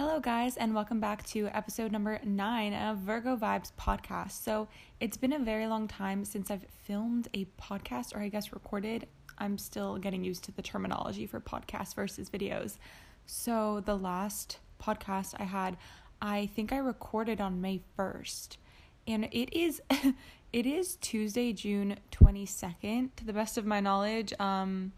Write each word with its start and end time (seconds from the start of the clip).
Hello, 0.00 0.18
guys, 0.18 0.56
and 0.56 0.74
welcome 0.74 0.98
back 0.98 1.26
to 1.26 1.46
episode 1.48 1.92
number 1.92 2.18
nine 2.24 2.72
of 2.72 2.96
Virgo 3.00 3.36
Vibes 3.36 3.70
podcast. 3.78 4.30
So, 4.30 4.66
it's 4.98 5.18
been 5.18 5.34
a 5.34 5.38
very 5.38 5.66
long 5.66 5.88
time 5.88 6.24
since 6.24 6.50
I've 6.50 6.64
filmed 6.84 7.28
a 7.34 7.44
podcast, 7.60 8.16
or 8.16 8.20
I 8.20 8.28
guess 8.28 8.50
recorded. 8.54 9.08
I'm 9.36 9.58
still 9.58 9.98
getting 9.98 10.24
used 10.24 10.42
to 10.44 10.52
the 10.52 10.62
terminology 10.62 11.26
for 11.26 11.38
podcast 11.38 11.94
versus 11.96 12.30
videos. 12.30 12.78
So, 13.26 13.82
the 13.84 13.94
last 13.94 14.60
podcast 14.82 15.34
I 15.38 15.44
had, 15.44 15.76
I 16.22 16.46
think 16.46 16.72
I 16.72 16.78
recorded 16.78 17.38
on 17.38 17.60
May 17.60 17.82
1st, 17.98 18.56
and 19.06 19.28
it 19.30 19.54
is. 19.54 19.82
it 20.54 20.64
is 20.64 20.96
Tuesday, 21.02 21.52
June 21.52 21.96
22nd, 22.10 23.10
to 23.16 23.24
the 23.26 23.34
best 23.34 23.58
of 23.58 23.66
my 23.66 23.80
knowledge. 23.80 24.32
Um, 24.40 24.92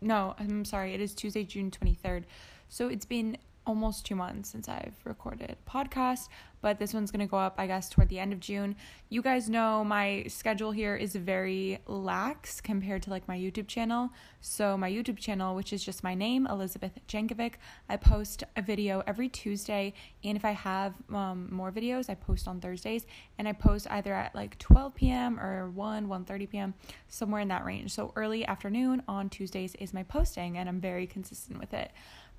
no, 0.00 0.34
I'm 0.36 0.64
sorry, 0.64 0.94
it 0.94 1.00
is 1.00 1.14
Tuesday, 1.14 1.44
June 1.44 1.70
23rd. 1.70 2.24
So 2.68 2.88
it's 2.88 3.04
been 3.04 3.36
almost 3.66 4.06
two 4.06 4.14
months 4.14 4.50
since 4.50 4.68
I've 4.68 4.94
recorded 5.04 5.56
podcast, 5.68 6.28
but 6.62 6.78
this 6.78 6.92
one's 6.92 7.10
to 7.10 7.26
go 7.26 7.36
up, 7.36 7.54
I 7.58 7.66
guess, 7.66 7.88
toward 7.88 8.08
the 8.08 8.18
end 8.18 8.32
of 8.32 8.40
June. 8.40 8.76
You 9.08 9.22
guys 9.22 9.48
know 9.48 9.84
my 9.84 10.24
schedule 10.28 10.72
here 10.72 10.94
is 10.94 11.14
very 11.14 11.78
lax 11.86 12.60
compared 12.60 13.02
to 13.04 13.10
like 13.10 13.26
my 13.28 13.36
YouTube 13.36 13.66
channel. 13.66 14.10
So, 14.40 14.76
my 14.76 14.90
YouTube 14.90 15.18
channel, 15.18 15.54
which 15.54 15.72
is 15.72 15.84
just 15.84 16.02
my 16.02 16.14
name, 16.14 16.46
Elizabeth 16.46 16.98
Jankovic, 17.08 17.54
I 17.88 17.96
post 17.96 18.44
a 18.56 18.62
video 18.62 19.02
every 19.06 19.28
Tuesday. 19.28 19.94
And 20.24 20.36
if 20.36 20.44
I 20.44 20.52
have 20.52 20.94
um, 21.12 21.48
more 21.50 21.72
videos, 21.72 22.10
I 22.10 22.14
post 22.14 22.48
on 22.48 22.60
Thursdays. 22.60 23.06
And 23.38 23.48
I 23.48 23.52
post 23.52 23.86
either 23.90 24.14
at 24.14 24.34
like 24.34 24.58
12 24.58 24.94
p.m. 24.94 25.40
or 25.40 25.70
1, 25.70 26.08
1.30 26.08 26.50
p.m., 26.50 26.74
somewhere 27.08 27.40
in 27.40 27.48
that 27.48 27.64
range. 27.64 27.92
So, 27.92 28.12
early 28.16 28.46
afternoon 28.46 29.02
on 29.08 29.28
Tuesdays 29.28 29.74
is 29.76 29.94
my 29.94 30.02
posting, 30.02 30.58
and 30.58 30.68
I'm 30.68 30.80
very 30.80 31.06
consistent 31.06 31.58
with 31.58 31.74
it. 31.74 31.90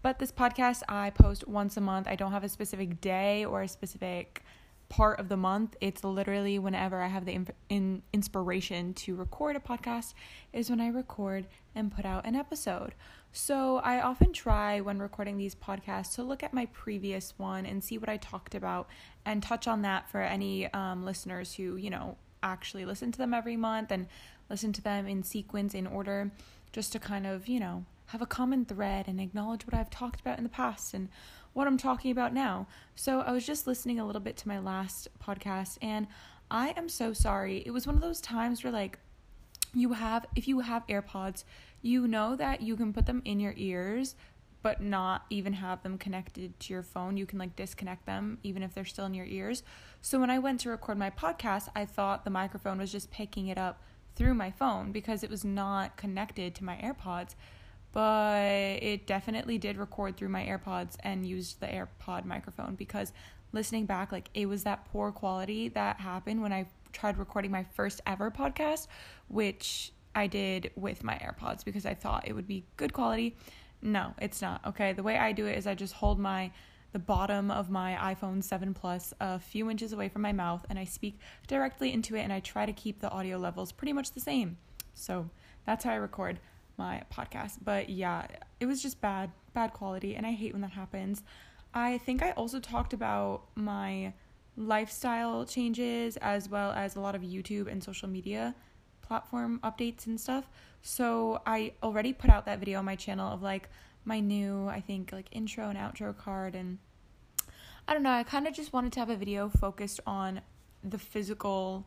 But 0.02 0.18
this 0.18 0.32
podcast, 0.32 0.82
I 0.90 1.12
post 1.12 1.48
once 1.48 1.78
a 1.78 1.82
month. 1.82 2.08
I 2.08 2.16
don't 2.16 2.32
have 2.32 2.44
a 2.44 2.50
specific 2.50 3.02
day 3.02 3.46
or 3.46 3.62
a 3.62 3.68
specific 3.68 4.44
part 4.90 5.20
of 5.20 5.30
the 5.30 5.38
month. 5.38 5.78
It's 5.80 6.04
literally 6.04 6.60
whenever 6.60 7.00
I 7.02 7.08
have 7.08 7.26
the 7.26 7.40
in 7.70 8.02
inspiration 8.12 8.94
to 8.96 9.16
record 9.16 9.56
a 9.56 9.60
podcast 9.60 10.14
is 10.52 10.70
when 10.70 10.82
I 10.82 10.88
record 10.88 11.48
and 11.76 11.92
put 11.92 12.04
out 12.04 12.26
an 12.26 12.36
episode. 12.36 12.94
So 13.32 13.78
I 13.78 14.02
often 14.02 14.34
try 14.34 14.82
when 14.82 15.00
recording 15.00 15.38
these 15.38 15.56
podcasts 15.56 16.16
to 16.16 16.24
look 16.24 16.44
at 16.44 16.54
my 16.54 16.66
previous 16.68 17.34
one 17.38 17.66
and 17.66 17.82
see 17.82 17.98
what 17.98 18.10
I 18.10 18.18
talked 18.18 18.56
about 18.56 18.90
and 19.24 19.42
touch 19.42 19.68
on 19.68 19.84
that 19.84 20.10
for 20.10 20.22
any 20.22 20.72
um, 20.74 21.06
listeners 21.06 21.54
who 21.54 21.78
you 21.78 21.90
know 21.90 22.18
actually 22.44 22.84
listen 22.84 23.12
to 23.12 23.18
them 23.18 23.34
every 23.34 23.56
month 23.56 23.92
and 23.92 24.08
listen 24.50 24.74
to 24.74 24.82
them 24.82 25.08
in 25.08 25.24
sequence 25.24 25.74
in 25.74 25.88
order, 25.88 26.32
just 26.74 26.92
to 26.92 27.00
kind 27.00 27.26
of 27.26 27.48
you 27.48 27.60
know 27.60 27.86
have 28.12 28.22
a 28.22 28.26
common 28.26 28.66
thread 28.66 29.08
and 29.08 29.22
acknowledge 29.22 29.66
what 29.66 29.74
I've 29.74 29.90
talked 29.90 30.20
about 30.20 30.38
in 30.38 30.44
the 30.44 30.50
past 30.50 30.94
and 30.94 31.08
what 31.54 31.66
I'm 31.66 31.78
talking 31.78 32.12
about 32.12 32.34
now. 32.34 32.68
So 32.94 33.22
I 33.22 33.32
was 33.32 33.46
just 33.46 33.68
listening 33.68 34.02
a 34.02 34.06
little 34.06 34.20
bit 34.20 34.36
to 34.38 34.50
my 34.50 34.60
last 34.60 35.08
podcast 35.26 35.78
and 35.82 36.08
I 36.50 36.74
am 36.76 36.90
so 36.90 37.14
sorry. 37.14 37.64
It 37.66 37.72
was 37.72 37.88
one 37.88 37.96
of 37.96 38.02
those 38.02 38.20
times 38.20 38.66
where 38.66 38.74
like 38.74 39.00
you 39.74 39.94
have 39.94 40.26
if 40.36 40.46
you 40.46 40.60
have 40.60 40.86
AirPods, 40.88 41.46
you 41.82 42.06
know 42.06 42.36
that 42.36 42.62
you 42.62 42.76
can 42.76 42.92
put 42.92 43.06
them 43.06 43.22
in 43.24 43.40
your 43.40 43.54
ears 43.56 44.16
but 44.62 44.82
not 44.82 45.26
even 45.30 45.54
have 45.54 45.82
them 45.82 45.98
connected 45.98 46.60
to 46.60 46.74
your 46.74 46.84
phone. 46.84 47.16
You 47.16 47.26
can 47.26 47.40
like 47.40 47.56
disconnect 47.56 48.06
them 48.06 48.40
even 48.44 48.62
if 48.62 48.74
they're 48.74 48.84
still 48.84 49.06
in 49.06 49.14
your 49.14 49.26
ears. 49.26 49.64
So 50.02 50.20
when 50.20 50.30
I 50.30 50.38
went 50.38 50.60
to 50.62 50.70
record 50.70 50.98
my 50.98 51.12
podcast, 51.12 51.70
I 51.78 51.86
thought 51.86 52.26
the 52.26 52.30
microphone 52.30 52.78
was 52.78 52.92
just 52.92 53.10
picking 53.10 53.48
it 53.48 53.58
up 53.58 53.82
through 54.16 54.34
my 54.34 54.52
phone 54.52 54.92
because 54.92 55.24
it 55.24 55.30
was 55.30 55.46
not 55.46 55.96
connected 55.96 56.54
to 56.56 56.66
my 56.66 56.76
AirPods 56.76 57.36
but 57.94 58.42
it 58.82 59.06
definitely 59.06 59.58
did 59.58 59.78
record 59.78 60.18
through 60.18 60.30
my 60.30 60.44
AirPods 60.44 60.96
and 61.04 61.26
used 61.26 61.60
the 61.60 61.68
AirPod 61.68 62.26
microphone 62.26 62.76
because 62.76 63.12
listening 63.52 63.86
back, 63.86 64.12
like 64.12 64.30
it 64.34 64.46
was 64.46 64.64
that 64.64 64.86
poor 64.86 65.12
quality 65.12 65.70
that 65.70 66.00
happened 66.00 66.42
when 66.42 66.54
I 66.54 66.68
tried 66.94 67.18
recording 67.18 67.52
my 67.52 67.64
first 67.64 68.02
ever 68.06 68.32
podcast, 68.32 68.88
which 69.28 69.92
I 70.16 70.28
did 70.28 70.72
with 70.76 71.04
my 71.04 71.16
AirPods 71.16 71.66
because 71.66 71.86
I 71.86 71.94
thought 71.94 72.28
it 72.28 72.34
would 72.34 72.48
be 72.48 72.66
good 72.78 72.94
quality. 72.94 73.36
No, 73.82 74.14
it's 74.22 74.42
not. 74.42 74.62
Okay, 74.68 74.94
the 74.94 75.04
way 75.04 75.18
I 75.18 75.32
do 75.32 75.46
it 75.48 75.58
is 75.58 75.68
I 75.68 75.76
just 75.76 75.94
hold 75.94 76.20
my 76.20 76.52
the 76.94 77.00
bottom 77.00 77.50
of 77.50 77.70
my 77.70 77.98
iPhone 78.14 78.44
7 78.44 78.74
Plus 78.74 79.14
a 79.22 79.40
few 79.40 79.70
inches 79.70 79.94
away 79.94 80.10
from 80.10 80.22
my 80.22 80.34
mouth 80.34 80.66
and 80.70 80.78
I 80.78 80.84
speak 80.84 81.18
directly 81.48 81.94
into 81.94 82.16
it 82.16 82.22
and 82.22 82.34
I 82.34 82.42
try 82.42 82.66
to 82.66 82.74
keep 82.74 83.00
the 83.00 83.10
audio 83.10 83.38
levels 83.38 83.72
pretty 83.72 83.94
much 83.94 84.12
the 84.12 84.20
same. 84.20 84.58
So, 84.94 85.30
that's 85.66 85.86
how 85.86 85.92
I 85.92 85.96
record 85.96 86.40
my 86.82 87.04
podcast. 87.16 87.60
But 87.64 87.90
yeah, 87.90 88.26
it 88.60 88.66
was 88.66 88.82
just 88.82 89.00
bad, 89.02 89.32
bad 89.54 89.74
quality, 89.74 90.16
and 90.16 90.26
I 90.26 90.32
hate 90.32 90.54
when 90.54 90.62
that 90.62 90.72
happens. 90.72 91.24
I 91.74 92.00
think 92.00 92.24
I 92.24 92.32
also 92.32 92.60
talked 92.60 92.94
about 92.94 93.44
my 93.56 94.14
lifestyle 94.58 95.46
changes 95.46 96.18
as 96.18 96.50
well 96.50 96.72
as 96.72 96.96
a 96.96 97.00
lot 97.00 97.16
of 97.16 97.22
YouTube 97.22 97.68
and 97.72 97.82
social 97.84 98.10
media 98.10 98.56
platform 99.02 99.60
updates 99.64 100.08
and 100.08 100.20
stuff. 100.20 100.50
So 100.82 101.42
I 101.46 101.74
already 101.84 102.14
put 102.14 102.30
out 102.30 102.46
that 102.46 102.60
video 102.60 102.80
on 102.80 102.86
my 102.86 102.96
channel 102.96 103.32
of 103.32 103.42
like 103.42 103.70
my 104.04 104.20
new, 104.20 104.68
I 104.68 104.82
think, 104.82 105.12
like 105.12 105.28
intro 105.32 105.70
and 105.70 105.78
outro 105.78 106.18
card. 106.18 106.56
And 106.56 106.80
I 107.88 107.94
don't 107.94 108.04
know, 108.04 108.12
I 108.12 108.24
kind 108.24 108.48
of 108.48 108.54
just 108.54 108.74
wanted 108.74 108.92
to 108.94 109.00
have 109.00 109.10
a 109.10 109.16
video 109.16 109.50
focused 109.50 110.00
on 110.08 110.42
the 110.84 110.98
physical 110.98 111.86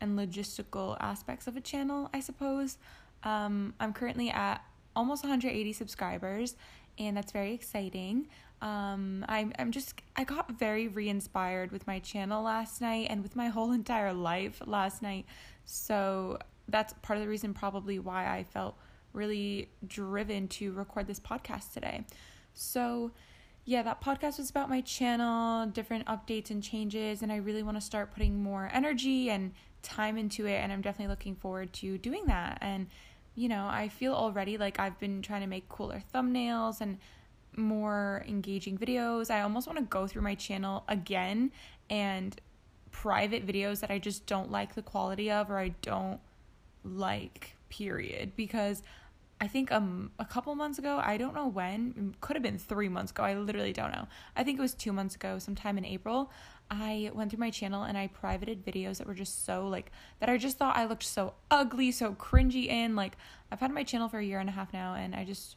and 0.00 0.18
logistical 0.18 0.96
aspects 1.00 1.46
of 1.46 1.56
a 1.56 1.60
channel, 1.60 2.08
I 2.14 2.20
suppose. 2.20 2.78
Um, 3.22 3.74
I'm 3.80 3.92
currently 3.92 4.30
at 4.30 4.62
almost 4.94 5.22
180 5.22 5.72
subscribers, 5.72 6.56
and 6.98 7.16
that's 7.16 7.32
very 7.32 7.54
exciting. 7.54 8.28
Um, 8.60 9.24
I'm 9.28 9.52
I'm 9.58 9.70
just 9.70 9.94
I 10.16 10.24
got 10.24 10.50
very 10.58 10.88
re-inspired 10.88 11.70
with 11.70 11.86
my 11.86 12.00
channel 12.00 12.42
last 12.42 12.80
night 12.80 13.06
and 13.08 13.22
with 13.22 13.36
my 13.36 13.48
whole 13.48 13.72
entire 13.82 14.12
life 14.12 14.60
last 14.66 15.02
night. 15.02 15.26
So 15.64 16.38
that's 16.68 16.92
part 17.02 17.18
of 17.18 17.22
the 17.22 17.28
reason 17.28 17.54
probably 17.54 17.98
why 17.98 18.26
I 18.26 18.44
felt 18.44 18.76
really 19.12 19.70
driven 19.86 20.48
to 20.48 20.72
record 20.72 21.06
this 21.06 21.20
podcast 21.20 21.72
today. 21.72 22.04
So 22.54 23.12
yeah, 23.64 23.82
that 23.82 24.00
podcast 24.00 24.38
was 24.38 24.50
about 24.50 24.70
my 24.70 24.80
channel, 24.80 25.66
different 25.66 26.06
updates 26.06 26.50
and 26.50 26.62
changes, 26.62 27.22
and 27.22 27.30
I 27.30 27.36
really 27.36 27.62
want 27.62 27.76
to 27.76 27.82
start 27.82 28.12
putting 28.12 28.42
more 28.42 28.70
energy 28.72 29.30
and 29.30 29.52
time 29.82 30.16
into 30.16 30.46
it. 30.46 30.54
And 30.54 30.72
I'm 30.72 30.80
definitely 30.80 31.10
looking 31.12 31.36
forward 31.36 31.72
to 31.74 31.98
doing 31.98 32.24
that. 32.26 32.58
And, 32.62 32.86
you 33.38 33.48
know, 33.48 33.68
I 33.70 33.88
feel 33.88 34.14
already 34.14 34.58
like 34.58 34.80
I've 34.80 34.98
been 34.98 35.22
trying 35.22 35.42
to 35.42 35.46
make 35.46 35.68
cooler 35.68 36.02
thumbnails 36.12 36.80
and 36.80 36.98
more 37.56 38.24
engaging 38.26 38.76
videos. 38.76 39.30
I 39.30 39.42
almost 39.42 39.68
want 39.68 39.78
to 39.78 39.84
go 39.84 40.08
through 40.08 40.22
my 40.22 40.34
channel 40.34 40.82
again 40.88 41.52
and 41.88 42.38
private 42.90 43.46
videos 43.46 43.78
that 43.78 43.92
I 43.92 44.00
just 44.00 44.26
don't 44.26 44.50
like 44.50 44.74
the 44.74 44.82
quality 44.82 45.30
of 45.30 45.52
or 45.52 45.58
I 45.58 45.68
don't 45.82 46.18
like, 46.82 47.54
period. 47.68 48.32
Because 48.34 48.82
I 49.40 49.46
think 49.46 49.70
um 49.70 50.10
a 50.18 50.24
couple 50.24 50.52
months 50.56 50.80
ago, 50.80 51.00
I 51.00 51.16
don't 51.16 51.32
know 51.32 51.46
when, 51.46 52.16
could 52.20 52.34
have 52.34 52.42
been 52.42 52.58
3 52.58 52.88
months 52.88 53.12
ago. 53.12 53.22
I 53.22 53.34
literally 53.34 53.72
don't 53.72 53.92
know. 53.92 54.08
I 54.34 54.42
think 54.42 54.58
it 54.58 54.62
was 54.62 54.74
2 54.74 54.92
months 54.92 55.14
ago, 55.14 55.38
sometime 55.38 55.78
in 55.78 55.84
April. 55.84 56.32
I 56.70 57.10
went 57.14 57.30
through 57.30 57.40
my 57.40 57.50
channel 57.50 57.84
and 57.84 57.96
I 57.96 58.08
privated 58.08 58.64
videos 58.64 58.98
that 58.98 59.06
were 59.06 59.14
just 59.14 59.44
so 59.44 59.66
like 59.66 59.90
that 60.20 60.28
I 60.28 60.36
just 60.36 60.58
thought 60.58 60.76
I 60.76 60.84
looked 60.84 61.04
so 61.04 61.34
ugly, 61.50 61.90
so 61.92 62.12
cringy 62.14 62.66
in. 62.66 62.94
Like 62.94 63.16
I've 63.50 63.60
had 63.60 63.70
my 63.70 63.84
channel 63.84 64.08
for 64.08 64.18
a 64.18 64.24
year 64.24 64.38
and 64.40 64.48
a 64.48 64.52
half 64.52 64.72
now 64.72 64.94
and 64.94 65.14
I 65.14 65.24
just 65.24 65.56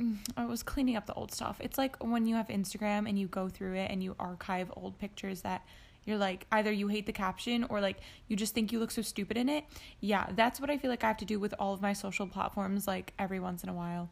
mm, 0.00 0.16
I 0.36 0.44
was 0.44 0.62
cleaning 0.62 0.96
up 0.96 1.06
the 1.06 1.14
old 1.14 1.32
stuff. 1.32 1.58
It's 1.60 1.78
like 1.78 1.96
when 2.02 2.26
you 2.26 2.36
have 2.36 2.48
Instagram 2.48 3.08
and 3.08 3.18
you 3.18 3.26
go 3.26 3.48
through 3.48 3.74
it 3.74 3.90
and 3.90 4.02
you 4.02 4.14
archive 4.18 4.70
old 4.76 4.98
pictures 4.98 5.42
that 5.42 5.66
you're 6.04 6.18
like 6.18 6.46
either 6.52 6.72
you 6.72 6.88
hate 6.88 7.06
the 7.06 7.12
caption 7.12 7.66
or 7.68 7.80
like 7.80 7.98
you 8.28 8.36
just 8.36 8.54
think 8.54 8.72
you 8.72 8.78
look 8.78 8.90
so 8.90 9.02
stupid 9.02 9.36
in 9.36 9.48
it. 9.48 9.64
Yeah, 10.00 10.26
that's 10.34 10.60
what 10.60 10.70
I 10.70 10.78
feel 10.78 10.90
like 10.90 11.04
I 11.04 11.08
have 11.08 11.18
to 11.18 11.24
do 11.24 11.38
with 11.38 11.54
all 11.58 11.74
of 11.74 11.82
my 11.82 11.92
social 11.92 12.26
platforms 12.26 12.86
like 12.86 13.12
every 13.18 13.40
once 13.40 13.62
in 13.62 13.68
a 13.68 13.74
while. 13.74 14.08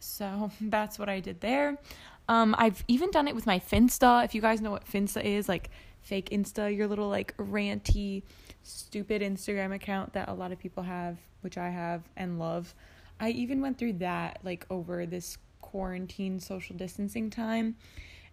So 0.00 0.50
that's 0.60 0.98
what 0.98 1.08
I 1.08 1.20
did 1.20 1.40
there. 1.40 1.78
Um, 2.28 2.54
I've 2.58 2.84
even 2.88 3.10
done 3.10 3.28
it 3.28 3.34
with 3.34 3.46
my 3.46 3.58
Finsta. 3.58 4.24
If 4.24 4.34
you 4.34 4.40
guys 4.40 4.60
know 4.60 4.70
what 4.70 4.86
Finsta 4.86 5.22
is, 5.22 5.48
like 5.48 5.70
fake 6.02 6.30
Insta, 6.30 6.74
your 6.74 6.86
little 6.86 7.08
like 7.08 7.36
ranty, 7.36 8.22
stupid 8.62 9.22
Instagram 9.22 9.74
account 9.74 10.12
that 10.12 10.28
a 10.28 10.34
lot 10.34 10.52
of 10.52 10.58
people 10.58 10.82
have, 10.82 11.18
which 11.40 11.58
I 11.58 11.70
have 11.70 12.02
and 12.16 12.38
love. 12.38 12.74
I 13.18 13.30
even 13.30 13.60
went 13.60 13.78
through 13.78 13.94
that 13.94 14.38
like 14.42 14.64
over 14.70 15.06
this 15.06 15.38
quarantine 15.60 16.40
social 16.40 16.76
distancing 16.76 17.30
time. 17.30 17.76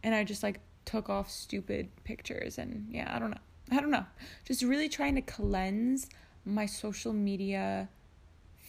And 0.03 0.13
I 0.15 0.23
just 0.23 0.43
like 0.43 0.59
took 0.85 1.09
off 1.09 1.29
stupid 1.29 1.89
pictures 2.03 2.57
and 2.57 2.87
yeah, 2.91 3.13
I 3.13 3.19
don't 3.19 3.31
know. 3.31 3.37
I 3.71 3.81
don't 3.81 3.91
know. 3.91 4.05
Just 4.45 4.61
really 4.63 4.87
trying 4.87 5.15
to 5.15 5.21
cleanse 5.21 6.07
my 6.45 6.65
social 6.65 7.11
media 7.11 7.89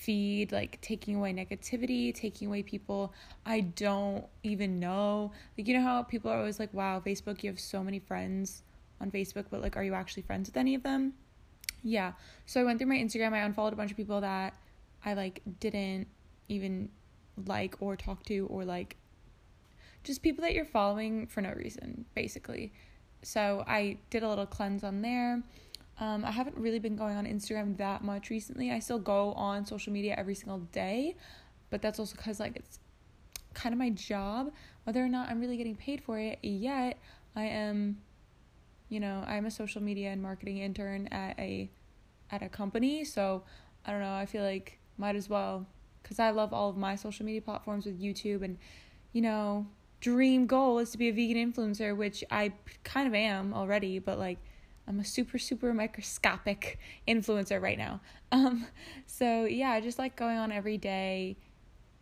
feed, 0.09 0.53
like 0.53 0.81
taking 0.81 1.17
away 1.17 1.35
negativity, 1.35 2.15
taking 2.15 2.49
away 2.49 2.63
people 2.63 3.13
I 3.45 3.61
don't 3.61 4.25
even 4.43 4.81
know. 4.81 5.33
Like, 5.59 5.69
you 5.69 5.75
know 5.75 5.83
how 5.83 6.03
people 6.03 6.31
are 6.31 6.39
always 6.39 6.59
like, 6.59 6.73
wow, 6.73 7.03
Facebook, 7.05 7.43
you 7.43 7.51
have 7.51 7.61
so 7.61 7.85
many 7.85 7.99
friends 7.99 8.63
on 9.03 9.11
Facebook, 9.11 9.45
but 9.51 9.61
like, 9.61 9.77
are 9.77 9.85
you 9.85 9.93
actually 9.93 10.23
friends 10.23 10.49
with 10.49 10.57
any 10.57 10.75
of 10.75 10.83
them? 10.83 11.13
Yeah. 11.83 12.13
So 12.47 12.63
I 12.63 12.65
went 12.65 12.79
through 12.79 12.89
my 12.89 12.97
Instagram, 12.97 13.35
I 13.35 13.41
unfollowed 13.41 13.75
a 13.75 13.77
bunch 13.77 13.91
of 13.91 13.99
people 13.99 14.23
that 14.23 14.55
I 15.05 15.13
like 15.13 15.43
didn't 15.61 16.07
even 16.49 16.89
like 17.45 17.77
or 17.81 17.95
talk 17.95 18.23
to 18.25 18.47
or 18.47 18.65
like 18.65 18.97
just 20.05 20.23
people 20.23 20.41
that 20.41 20.55
you're 20.55 20.65
following 20.65 21.27
for 21.27 21.43
no 21.43 21.53
reason, 21.53 22.07
basically. 22.15 22.73
So 23.21 23.63
I 23.67 23.99
did 24.09 24.23
a 24.23 24.29
little 24.31 24.47
cleanse 24.47 24.85
on 24.85 25.03
there. 25.03 25.43
Um, 26.01 26.25
I 26.25 26.31
haven't 26.31 26.57
really 26.57 26.79
been 26.79 26.97
going 26.97 27.17
on 27.17 27.25
Instagram 27.25 27.77
that 27.79 28.05
much 28.05 28.31
recently. 28.31 28.71
I 28.71 28.79
still 28.79 28.99
go 28.99 29.33
on 29.33 29.67
social 29.67 29.93
media 29.93 30.15
every 30.17 30.35
single 30.35 30.59
day, 30.59 31.17
but 31.71 31.83
that's 31.83 31.99
also 31.99 32.17
because 32.17 32.39
like 32.39 32.57
it's 32.57 32.79
kind 33.55 33.73
of 33.73 33.79
my 33.79 33.91
job. 33.91 34.53
Whether 34.85 35.05
or 35.05 35.09
not 35.09 35.29
I'm 35.29 35.41
really 35.41 35.57
getting 35.57 35.75
paid 35.75 36.03
for 36.03 36.19
it 36.19 36.39
yet, 36.43 36.99
I 37.35 37.45
am, 37.45 37.99
you 38.89 39.01
know, 39.01 39.25
I'm 39.27 39.47
a 39.47 39.51
social 39.51 39.83
media 39.83 40.11
and 40.11 40.23
marketing 40.23 40.59
intern 40.59 41.09
at 41.09 41.39
a 41.39 41.69
at 42.31 42.43
a 42.43 42.49
company. 42.49 43.05
So 43.05 43.43
I 43.85 43.91
don't 43.91 44.01
know. 44.01 44.15
I 44.15 44.27
feel 44.27 44.45
like 44.45 44.79
might 44.99 45.17
as 45.17 45.29
well 45.29 45.67
because 46.03 46.19
I 46.19 46.31
love 46.31 46.53
all 46.53 46.71
of 46.71 46.77
my 46.77 46.95
social 46.95 47.27
media 47.27 47.43
platforms 47.43 47.87
with 47.87 48.01
YouTube 48.01 48.43
and, 48.43 48.57
you 49.13 49.21
know, 49.21 49.67
dream 50.01 50.47
goal 50.47 50.79
is 50.79 50.91
to 50.91 50.99
be 50.99 51.09
a 51.09 51.13
vegan 51.13 51.53
influencer, 51.53 51.97
which 51.97 52.23
I 52.31 52.53
kind 52.85 53.09
of 53.09 53.15
am 53.15 53.53
already, 53.53 53.99
but 53.99 54.19
like 54.19 54.39
I'm 54.89 55.01
a 55.01 55.05
super 55.05 55.39
super 55.39 55.75
microscopic 55.75 56.79
influencer 57.07 57.61
right 57.61 57.79
now. 57.79 58.01
Um 58.31 58.67
so 59.07 59.47
yeah, 59.47 59.71
I 59.71 59.81
just 59.81 59.99
like 59.99 60.15
going 60.15 60.37
on 60.37 60.53
every 60.53 60.77
day 60.77 61.39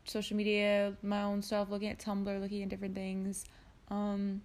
social 0.04 0.36
media, 0.36 0.96
my 1.02 1.22
own 1.22 1.40
stuff, 1.40 1.70
looking 1.70 1.88
at 1.88 2.00
Tumblr, 2.00 2.40
looking 2.40 2.62
at 2.64 2.68
different 2.68 2.94
things. 2.94 3.44
Um 3.90 4.42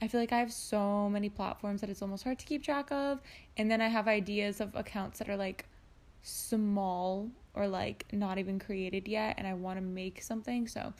I 0.00 0.08
feel 0.08 0.20
like 0.20 0.32
I 0.32 0.38
have 0.38 0.52
so 0.52 1.08
many 1.08 1.28
platforms 1.28 1.80
that 1.80 1.90
it's 1.90 2.02
almost 2.02 2.24
hard 2.24 2.38
to 2.38 2.46
keep 2.46 2.62
track 2.62 2.92
of, 2.92 3.20
and 3.56 3.70
then 3.70 3.80
I 3.80 3.88
have 3.88 4.06
ideas 4.06 4.60
of 4.60 4.74
accounts 4.74 5.18
that 5.18 5.28
are 5.28 5.36
like 5.36 5.66
small 6.22 7.30
or 7.54 7.68
like 7.68 8.06
not 8.12 8.38
even 8.38 8.58
created 8.58 9.06
yet 9.06 9.34
and 9.38 9.46
I 9.46 9.54
want 9.54 9.78
to 9.78 9.82
make 9.82 10.22
something. 10.22 10.66
So 10.66 10.92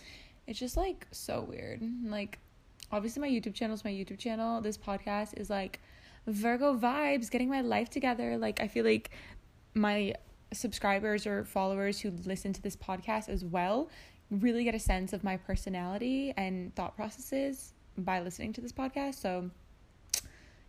it's 0.47 0.59
just 0.59 0.77
like 0.77 1.07
so 1.11 1.47
weird. 1.49 1.83
Like 2.05 2.39
obviously 2.93 3.21
my 3.21 3.29
YouTube 3.29 3.55
channel 3.55 3.75
is 3.75 3.85
my 3.85 3.91
YouTube 3.91 4.19
channel. 4.19 4.61
This 4.61 4.79
podcast 4.79 5.39
is 5.39 5.51
like 5.51 5.81
Virgo 6.27 6.77
vibes, 6.77 7.31
getting 7.31 7.49
my 7.49 7.61
life 7.61 7.91
together. 7.91 8.37
Like 8.37 8.61
I 8.61 8.69
feel 8.69 8.85
like 8.85 9.11
my 9.75 10.15
subscribers 10.53 11.27
or 11.27 11.45
followers 11.45 12.01
who 12.01 12.13
listen 12.25 12.53
to 12.53 12.63
this 12.63 12.77
podcast 12.77 13.29
as 13.29 13.45
well 13.45 13.91
really 14.31 14.65
get 14.65 14.75
a 14.75 14.79
sense 14.79 15.13
of 15.13 15.23
my 15.23 15.37
personality 15.37 16.33
and 16.37 16.75
thought 16.75 16.97
processes 16.97 17.75
by 17.99 18.21
listening 18.21 18.53
to 18.53 18.61
this 18.61 18.73
podcast. 18.73 19.15
So 19.17 19.51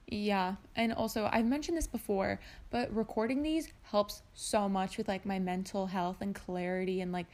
yeah, 0.08 0.56
and 0.76 0.94
also 0.94 1.30
I've 1.32 1.46
mentioned 1.46 1.78
this 1.78 1.88
before, 1.88 2.40
but 2.70 2.94
recording 2.94 3.42
these 3.42 3.70
helps 3.84 4.22
so 4.34 4.70
much 4.70 4.98
with 4.98 5.08
like 5.08 5.26
my 5.26 5.40
mental 5.40 5.88
health 5.88 6.18
and 6.22 6.36
clarity 6.36 7.02
and 7.02 7.12
like 7.12 7.26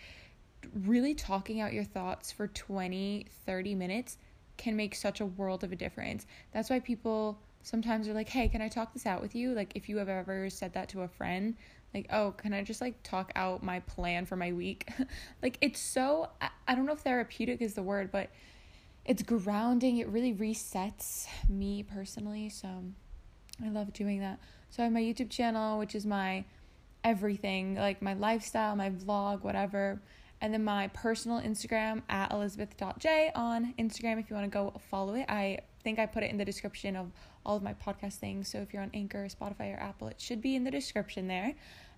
really 0.85 1.13
talking 1.13 1.59
out 1.59 1.74
your 1.74 1.83
thoughts 1.83 2.31
for 2.31 2.47
20, 2.47 3.25
30 3.45 3.75
minutes 3.75 4.17
can 4.57 4.75
make 4.75 4.95
such 4.95 5.19
a 5.19 5.25
world 5.25 5.63
of 5.63 5.71
a 5.71 5.75
difference. 5.75 6.25
That's 6.53 6.69
why 6.69 6.79
people 6.79 7.39
sometimes 7.63 8.08
are 8.08 8.13
like, 8.13 8.30
"Hey, 8.30 8.48
can 8.50 8.62
I 8.62 8.69
talk 8.69 8.94
this 8.94 9.06
out 9.06 9.22
with 9.22 9.36
you?" 9.36 9.54
Like 9.54 9.74
if 9.75 9.90
you 9.90 9.98
have 9.98 10.10
ever 10.10 10.50
said 10.50 10.74
that 10.74 10.90
to 10.90 11.02
a 11.02 11.08
friend, 11.08 11.56
like, 11.94 12.08
"Oh, 12.12 12.31
can 12.31 12.54
I 12.54 12.63
just 12.63 12.81
like 12.81 13.02
talk 13.04 13.31
out 13.36 13.63
my 13.63 13.80
plan 13.81 14.25
for 14.25 14.36
my 14.36 14.52
week?" 14.52 14.90
like 15.42 15.58
it's 15.62 15.80
so 15.80 16.30
I, 16.42 16.50
I 16.68 16.75
don't 16.75 16.86
know 16.86 16.94
if 16.94 17.00
therapeutic 17.00 17.62
is 17.62 17.74
the 17.74 17.84
word, 17.84 18.12
but 18.12 18.30
it's 19.06 19.24
grounding. 19.24 19.98
It 19.98 20.08
really 20.10 20.34
resets 20.34 21.28
me 21.50 21.84
personally. 21.84 22.50
So 22.50 22.68
I 23.63 23.69
love 23.69 23.94
doing 23.94 24.19
that. 24.19 24.40
So 24.69 24.84
I 24.84 24.86
have 24.86 24.94
my 24.94 25.02
YouTube 25.02 25.30
channel, 25.30 25.80
which 25.80 25.96
is 25.96 26.06
my 26.06 26.46
everything, 27.04 27.75
like 27.75 28.02
my 28.02 28.13
lifestyle, 28.13 28.75
my 28.75 28.90
vlog, 28.90 29.44
whatever. 29.44 30.02
And 30.40 30.54
then 30.54 30.63
my 30.63 30.88
personal 30.88 31.40
Instagram 31.40 32.02
at 32.10 32.31
elizabeth.j 32.31 33.31
on 33.36 33.75
Instagram 33.78 34.19
if 34.19 34.30
you 34.30 34.36
want 34.36 34.52
to 34.52 34.56
go 34.56 34.74
follow 34.90 35.13
it. 35.13 35.25
I 35.30 35.60
think 35.81 36.00
I 36.00 36.06
put 36.06 36.24
it 36.24 36.31
in 36.31 36.38
the 36.38 36.45
description 36.45 36.95
of 36.95 37.12
all 37.45 37.57
of 37.57 37.63
my 37.63 37.74
podcast 37.74 38.16
things. 38.16 38.48
So 38.48 38.60
if 38.60 38.74
you're 38.74 38.83
on 38.83 38.92
Anchor, 38.94 39.28
Spotify, 39.28 39.75
or 39.75 39.80
Apple, 39.80 40.07
it 40.07 40.19
should 40.19 40.42
be 40.42 40.56
in 40.56 40.63
the 40.63 40.72
description 40.72 41.28
there. 41.28 41.56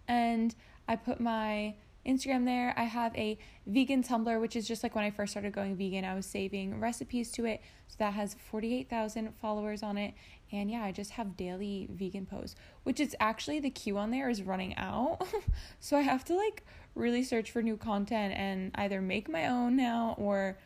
And 0.08 0.56
I 0.88 0.96
put 0.96 1.20
my 1.20 1.76
Instagram 2.06 2.46
there. 2.46 2.74
I 2.78 2.84
have 2.84 3.16
a 3.16 3.38
vegan 3.66 4.04
Tumblr, 4.04 4.42
which 4.42 4.56
is 4.56 4.68
just 4.68 4.84
like 4.84 4.96
when 4.96 5.04
I 5.04 5.12
first 5.12 5.32
started 5.32 5.54
going 5.54 5.76
vegan, 5.76 6.06
I 6.06 6.16
was 6.16 6.26
saving 6.26 6.80
recipes 6.80 7.32
to 7.34 7.46
it. 7.46 7.62
So 7.88 7.96
that 8.00 8.14
has 8.14 8.36
48,000 8.50 9.34
followers 9.42 9.84
on 9.84 9.98
it. 9.98 10.14
And 10.52 10.70
yeah, 10.70 10.84
I 10.84 10.92
just 10.92 11.12
have 11.12 11.38
daily 11.38 11.88
vegan 11.92 12.26
posts, 12.26 12.56
which 12.84 13.00
is 13.00 13.16
actually 13.20 13.60
the 13.60 13.70
queue 13.70 13.98
on 13.98 14.12
there 14.12 14.30
is 14.30 14.44
running 14.44 14.76
out. 14.78 15.26
so 15.80 15.98
I 15.98 16.02
have 16.02 16.26
to 16.26 16.36
like 16.36 16.66
really 16.96 17.24
search 17.24 17.52
for 17.52 17.62
new 17.62 17.78
content 17.78 18.34
and 18.36 18.72
either 18.76 19.02
make 19.02 19.30
my 19.30 19.48
own 19.48 19.76
now 19.76 20.16
or 20.18 20.58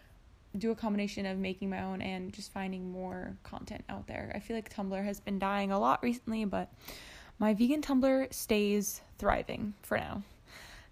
do 0.57 0.71
a 0.71 0.75
combination 0.75 1.25
of 1.25 1.37
making 1.37 1.69
my 1.69 1.83
own 1.83 2.01
and 2.01 2.33
just 2.33 2.51
finding 2.51 2.91
more 2.91 3.35
content 3.43 3.83
out 3.89 4.07
there. 4.07 4.31
I 4.35 4.39
feel 4.39 4.55
like 4.55 4.73
Tumblr 4.73 5.03
has 5.03 5.19
been 5.19 5.39
dying 5.39 5.71
a 5.71 5.79
lot 5.79 6.01
recently, 6.01 6.45
but 6.45 6.71
my 7.39 7.53
vegan 7.53 7.81
Tumblr 7.81 8.33
stays 8.33 9.01
thriving 9.17 9.73
for 9.83 9.97
now. 9.97 10.23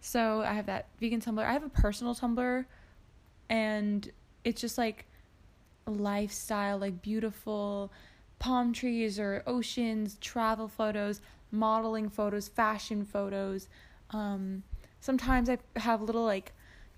So 0.02 0.42
I 0.42 0.54
have 0.54 0.68
that 0.68 0.88
vegan 1.00 1.22
Tumblr. 1.22 1.44
I 1.44 1.54
have 1.54 1.64
a 1.64 1.70
personal 1.70 2.14
Tumblr, 2.14 2.66
and 3.50 4.12
it's 4.44 4.62
just 4.62 4.78
like 4.78 5.06
lifestyle, 5.88 6.78
like 6.78 7.02
beautiful 7.02 7.92
palm 8.40 8.74
trees 8.74 9.18
or 9.20 9.44
oceans, 9.48 10.18
travel 10.22 10.68
photos, 10.68 11.22
modeling 11.52 12.10
photos, 12.10 12.48
fashion 12.48 13.06
photos. 13.06 13.68
Um, 14.12 14.64
sometimes 15.00 15.50
I 15.50 15.58
have 15.78 16.02
little 16.02 16.26
like 16.26 16.52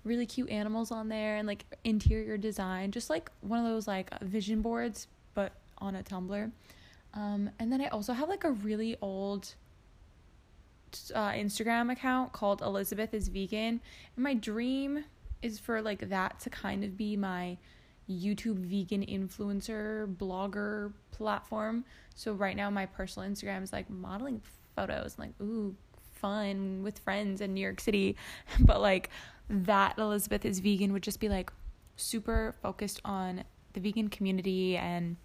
really 0.08 0.26
cute 0.26 0.50
animals 0.50 0.90
on 0.90 1.08
there 1.08 1.36
and 1.36 1.46
like 1.46 1.64
interior 1.84 2.36
design, 2.36 2.90
just 2.90 3.10
like 3.10 3.30
one 3.40 3.60
of 3.60 3.66
those 3.66 3.86
like 3.86 4.18
vision 4.20 4.62
boards, 4.62 5.06
but 5.34 5.52
on 5.78 5.94
a 5.94 6.02
Tumblr. 6.02 6.50
Um, 7.14 7.50
and 7.58 7.72
then 7.72 7.80
I 7.80 7.88
also 7.88 8.12
have 8.12 8.28
like 8.28 8.44
a 8.44 8.50
really 8.50 8.96
old 9.00 9.54
uh, 11.14 11.30
Instagram 11.30 11.92
account 11.92 12.32
called 12.32 12.62
Elizabeth 12.62 13.14
is 13.14 13.28
Vegan. 13.28 13.80
And 14.16 14.24
my 14.24 14.34
dream 14.34 15.04
is 15.42 15.58
for 15.58 15.80
like 15.82 16.08
that 16.08 16.40
to 16.40 16.50
kind 16.50 16.84
of 16.84 16.96
be 16.96 17.16
my 17.16 17.56
YouTube 18.10 18.56
vegan 18.56 19.04
influencer 19.04 20.12
blogger 20.16 20.92
platform. 21.10 21.84
So 22.14 22.32
right 22.32 22.56
now 22.56 22.70
my 22.70 22.86
personal 22.86 23.28
Instagram 23.28 23.62
is 23.62 23.72
like 23.72 23.88
modeling 23.90 24.40
photos 24.74 25.16
and 25.16 25.26
like 25.26 25.40
ooh 25.40 25.74
fun 26.20 26.82
with 26.82 26.98
friends 26.98 27.40
in 27.40 27.54
New 27.54 27.60
York 27.60 27.80
City. 27.80 28.16
But 28.60 28.80
like 28.80 29.10
that 29.48 29.98
Elizabeth 29.98 30.44
is 30.44 30.58
vegan 30.60 30.92
would 30.92 31.02
just 31.02 31.20
be 31.20 31.28
like 31.28 31.50
super 31.96 32.54
focused 32.62 33.00
on 33.04 33.44
the 33.72 33.80
vegan 33.80 34.08
community 34.08 34.76
and 34.76 35.16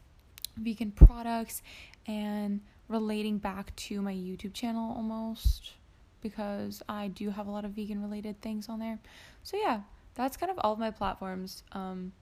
vegan 0.57 0.91
products 0.91 1.62
and 2.08 2.62
relating 2.88 3.38
back 3.38 3.75
to 3.75 4.01
my 4.01 4.13
YouTube 4.13 4.53
channel 4.53 4.94
almost 4.96 5.74
because 6.22 6.82
I 6.88 7.08
do 7.10 7.29
have 7.29 7.48
a 7.48 7.51
lot 7.51 7.65
of 7.65 7.72
vegan 7.72 8.01
related 8.01 8.39
things 8.41 8.70
on 8.70 8.79
there. 8.79 9.00
So 9.44 9.58
yeah, 9.58 9.82
that's 10.15 10.38
kind 10.38 10.51
of 10.51 10.60
all 10.60 10.74
of 10.74 10.79
my 10.79 10.91
platforms 10.91 11.63
um 11.74 12.13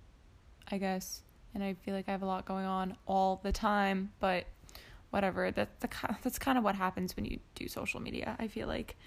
I 0.71 0.77
guess. 0.77 1.21
And 1.53 1.63
I 1.63 1.73
feel 1.73 1.93
like 1.93 2.07
I 2.07 2.11
have 2.11 2.21
a 2.21 2.25
lot 2.25 2.45
going 2.45 2.65
on 2.65 2.95
all 3.05 3.41
the 3.43 3.51
time, 3.51 4.11
but 4.19 4.45
whatever. 5.11 5.51
That's 5.55 5.75
the 5.79 5.89
that's 6.23 6.39
kind 6.39 6.57
of 6.57 6.63
what 6.63 6.75
happens 6.75 7.15
when 7.15 7.25
you 7.25 7.39
do 7.55 7.67
social 7.67 7.99
media, 7.99 8.35
I 8.39 8.47
feel 8.47 8.67
like. 8.67 8.97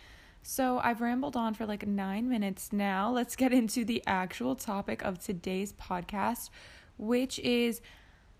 So 0.42 0.78
I've 0.78 1.00
rambled 1.00 1.36
on 1.36 1.54
for 1.54 1.64
like 1.64 1.86
9 1.86 2.28
minutes 2.28 2.70
now. 2.70 3.10
Let's 3.10 3.34
get 3.34 3.52
into 3.52 3.84
the 3.84 4.02
actual 4.06 4.54
topic 4.54 5.02
of 5.02 5.18
today's 5.18 5.72
podcast, 5.72 6.50
which 6.98 7.38
is 7.38 7.80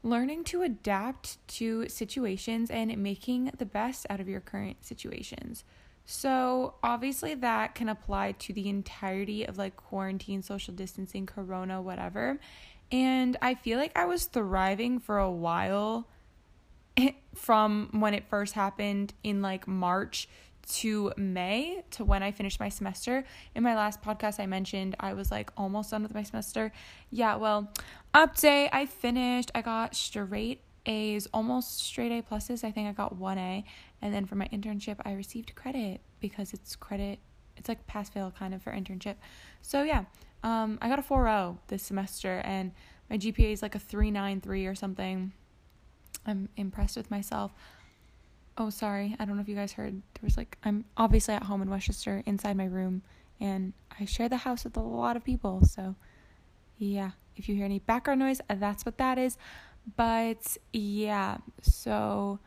learning 0.02 0.44
to 0.44 0.60
adapt 0.62 1.38
to 1.48 1.88
situations 1.88 2.70
and 2.70 2.96
making 2.98 3.50
the 3.56 3.64
best 3.64 4.06
out 4.10 4.20
of 4.20 4.28
your 4.28 4.40
current 4.40 4.84
situations. 4.84 5.64
So, 6.04 6.74
obviously, 6.82 7.34
that 7.36 7.74
can 7.74 7.88
apply 7.88 8.32
to 8.32 8.52
the 8.52 8.68
entirety 8.68 9.44
of 9.44 9.56
like 9.56 9.76
quarantine, 9.76 10.42
social 10.42 10.74
distancing, 10.74 11.24
corona, 11.24 11.80
whatever. 11.80 12.38
And 12.92 13.38
I 13.40 13.54
feel 13.54 13.78
like 13.78 13.96
I 13.96 14.04
was 14.04 14.26
thriving 14.26 14.98
for 14.98 15.16
a 15.16 15.30
while 15.30 16.06
from 17.34 17.88
when 17.92 18.14
it 18.14 18.24
first 18.28 18.54
happened 18.54 19.14
in 19.22 19.42
like 19.42 19.66
March 19.66 20.28
to 20.66 21.12
May 21.16 21.82
to 21.90 22.04
when 22.04 22.22
I 22.22 22.32
finished 22.32 22.58
my 22.60 22.68
semester. 22.68 23.24
In 23.54 23.62
my 23.62 23.74
last 23.74 24.02
podcast, 24.02 24.40
I 24.40 24.46
mentioned 24.46 24.96
I 24.98 25.14
was 25.14 25.30
like 25.30 25.50
almost 25.56 25.90
done 25.90 26.02
with 26.02 26.14
my 26.14 26.22
semester. 26.22 26.72
Yeah, 27.10 27.36
well, 27.36 27.70
update 28.14 28.70
I 28.72 28.86
finished. 28.86 29.50
I 29.54 29.62
got 29.62 29.94
straight 29.94 30.60
A's, 30.86 31.26
almost 31.32 31.78
straight 31.78 32.12
A 32.12 32.22
pluses. 32.22 32.64
I 32.64 32.70
think 32.70 32.88
I 32.88 32.92
got 32.92 33.16
one 33.16 33.38
A. 33.38 33.64
And 34.02 34.12
then 34.12 34.26
for 34.26 34.34
my 34.34 34.48
internship, 34.48 34.96
I 35.04 35.12
received 35.12 35.54
credit 35.54 36.00
because 36.20 36.52
it's 36.52 36.76
credit, 36.76 37.18
it's 37.56 37.68
like 37.68 37.86
pass 37.86 38.08
fail 38.10 38.32
kind 38.36 38.54
of 38.54 38.62
for 38.62 38.72
internship. 38.72 39.16
So 39.62 39.82
yeah, 39.82 40.04
um, 40.42 40.78
I 40.82 40.88
got 40.88 40.98
a 40.98 41.02
4.0 41.02 41.58
this 41.68 41.82
semester 41.82 42.42
and 42.44 42.72
my 43.08 43.18
GPA 43.18 43.52
is 43.52 43.62
like 43.62 43.74
a 43.74 43.78
3.93 43.78 44.70
or 44.70 44.74
something. 44.74 45.32
I'm 46.26 46.48
impressed 46.56 46.96
with 46.96 47.10
myself. 47.10 47.52
Oh, 48.56 48.70
sorry. 48.70 49.16
I 49.18 49.24
don't 49.24 49.36
know 49.36 49.42
if 49.42 49.48
you 49.48 49.56
guys 49.56 49.72
heard. 49.72 49.94
There 49.94 50.22
was 50.22 50.36
like, 50.36 50.56
I'm 50.64 50.84
obviously 50.96 51.34
at 51.34 51.42
home 51.42 51.60
in 51.62 51.70
Westchester 51.70 52.22
inside 52.24 52.56
my 52.56 52.66
room, 52.66 53.02
and 53.40 53.72
I 54.00 54.04
share 54.04 54.28
the 54.28 54.38
house 54.38 54.64
with 54.64 54.76
a 54.76 54.80
lot 54.80 55.16
of 55.16 55.24
people. 55.24 55.64
So, 55.64 55.96
yeah, 56.78 57.10
If 57.36 57.48
you 57.48 57.54
hear 57.54 57.64
any 57.64 57.80
background 57.80 58.20
noise, 58.20 58.40
that's 58.48 58.84
what 58.86 58.98
that 58.98 59.18
is. 59.18 59.36
But 59.96 60.56
yeah, 60.72 61.38
so 61.62 62.38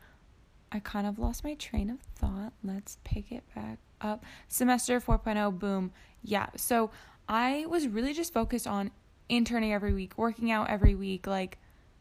I 0.72 0.80
kind 0.80 1.06
of 1.06 1.18
lost 1.18 1.44
my 1.44 1.54
train 1.54 1.90
of 1.90 2.00
thought. 2.16 2.52
Let's 2.64 2.98
pick 3.04 3.30
it 3.30 3.44
back 3.54 3.78
up. 4.00 4.24
Semester 4.48 5.00
4.0, 5.00 5.58
boom. 5.58 5.92
Yeah, 6.22 6.46
so 6.56 6.90
I 7.28 7.66
was 7.68 7.86
really 7.86 8.12
just 8.14 8.32
focused 8.32 8.66
on 8.66 8.90
interning 9.28 9.72
every 9.72 9.92
week, 9.92 10.16
working 10.16 10.50
out 10.50 10.70
every 10.70 10.94
week, 10.94 11.26
like, 11.26 11.58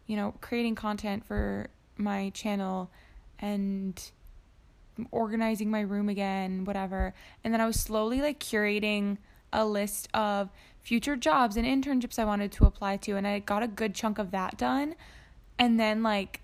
you 0.07 0.15
know, 0.15 0.33
creating 0.41 0.75
content 0.75 1.25
for 1.25 1.67
my 1.97 2.29
channel 2.31 2.89
and 3.39 4.11
organizing 5.11 5.69
my 5.69 5.81
room 5.81 6.09
again, 6.09 6.65
whatever. 6.65 7.13
And 7.43 7.53
then 7.53 7.61
I 7.61 7.67
was 7.67 7.79
slowly 7.79 8.21
like 8.21 8.39
curating 8.39 9.17
a 9.53 9.65
list 9.65 10.09
of 10.13 10.49
future 10.81 11.15
jobs 11.15 11.57
and 11.57 11.65
internships 11.65 12.17
I 12.17 12.25
wanted 12.25 12.51
to 12.53 12.65
apply 12.65 12.97
to. 12.97 13.15
And 13.15 13.27
I 13.27 13.39
got 13.39 13.63
a 13.63 13.67
good 13.67 13.93
chunk 13.93 14.17
of 14.17 14.31
that 14.31 14.57
done. 14.57 14.95
And 15.59 15.79
then, 15.79 16.03
like, 16.03 16.41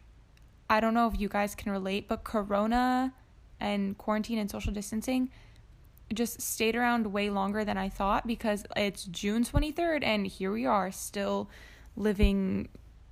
I 0.70 0.80
don't 0.80 0.94
know 0.94 1.08
if 1.08 1.20
you 1.20 1.30
guys 1.30 1.56
can 1.56 1.72
relate, 1.72 2.08
but 2.08 2.24
Corona 2.24 3.14
and 3.60 3.98
quarantine 3.98 4.40
and 4.40 4.50
social 4.50 4.74
distancing 4.74 5.30
just 6.14 6.42
stayed 6.42 6.76
around 6.76 7.08
way 7.08 7.30
longer 7.30 7.64
than 7.66 7.78
I 7.78 7.90
thought 7.90 8.28
because 8.28 8.66
it's 8.76 9.06
June 9.06 9.44
23rd 9.44 10.04
and 10.04 10.28
here 10.28 10.52
we 10.52 10.66
are 10.66 10.92
still 10.92 11.50
living 11.96 12.68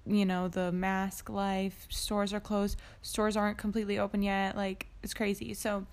you 0.06 0.26
know 0.26 0.48
the 0.48 0.72
mask 0.72 1.30
life 1.30 1.86
stores 1.90 2.34
are 2.34 2.40
closed 2.40 2.78
stores 3.02 3.38
aren't 3.38 3.58
completely 3.58 4.00
open 4.00 4.22
yet 4.22 4.56
like 4.56 4.88
it's 5.04 5.14
crazy 5.14 5.54
so 5.54 5.86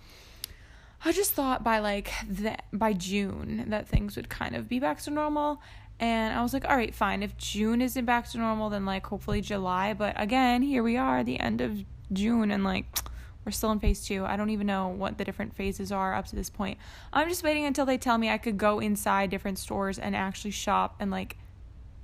i 1.05 1.12
just 1.12 1.33
thought 1.33 1.62
by 1.62 1.79
like 1.79 2.11
that 2.27 2.65
by 2.73 2.93
june 2.93 3.65
that 3.69 3.87
things 3.87 4.17
would 4.17 4.29
kind 4.29 4.57
of 4.57 4.69
be 4.69 4.79
back 4.79 5.00
to 5.00 5.11
normal 5.11 5.61
and 6.00 6.38
i 6.38 6.43
was 6.43 6.55
like 6.55 6.65
all 6.69 6.77
right 6.77 6.95
fine 6.95 7.23
if 7.23 7.37
june 7.37 7.83
isn't 7.83 8.07
back 8.07 8.29
to 8.29 8.38
normal 8.38 8.71
then 8.71 8.87
like 8.87 9.07
hopefully 9.07 9.41
july 9.41 9.93
but 9.93 10.19
again 10.21 10.62
here 10.62 10.83
we 10.83 10.97
are 10.97 11.23
the 11.23 11.38
end 11.38 11.61
of 11.61 11.85
june 12.12 12.50
and 12.50 12.65
like 12.65 12.87
we're 13.45 13.53
still 13.53 13.73
in 13.73 13.81
phase 13.81 14.05
two. 14.05 14.27
I 14.27 14.37
don't 14.37 14.50
even 14.50 14.67
know 14.67 14.88
what 14.88 15.17
the 15.17 15.25
different 15.25 15.57
phases 15.57 15.91
are 15.91 16.15
up 16.15 16.27
to 16.27 16.37
this 16.37 16.50
point. 16.50 16.77
I'm 17.15 17.31
just 17.31 17.43
waiting 17.43 17.65
until 17.65 17.87
they 17.87 17.97
tell 17.97 18.19
me 18.19 18.29
I 18.29 18.37
could 18.37 18.59
go 18.59 18.79
inside 18.79 19.31
different 19.31 19.59
stores 19.59 19.99
and 19.99 20.15
actually 20.15 20.50
shop 20.50 20.97
and 21.00 21.11
like 21.11 21.38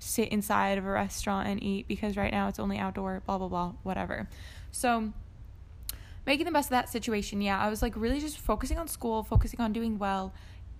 sit 0.04 0.28
inside 0.28 0.78
of 0.78 0.84
a 0.84 0.90
restaurant 0.90 1.48
and 1.48 1.62
eat 1.62 1.88
because 1.88 2.16
right 2.16 2.32
now 2.32 2.48
it's 2.48 2.58
only 2.58 2.78
outdoor, 2.78 3.22
blah, 3.26 3.38
blah, 3.38 3.48
blah, 3.48 3.72
whatever. 3.82 4.28
So, 4.70 5.12
making 6.26 6.46
the 6.46 6.52
best 6.52 6.66
of 6.66 6.70
that 6.70 6.88
situation, 6.88 7.40
yeah, 7.40 7.58
I 7.58 7.68
was 7.70 7.82
like 7.82 7.94
really 7.96 8.20
just 8.20 8.38
focusing 8.38 8.78
on 8.78 8.88
school, 8.88 9.22
focusing 9.22 9.60
on 9.60 9.72
doing 9.72 9.98
well, 9.98 10.34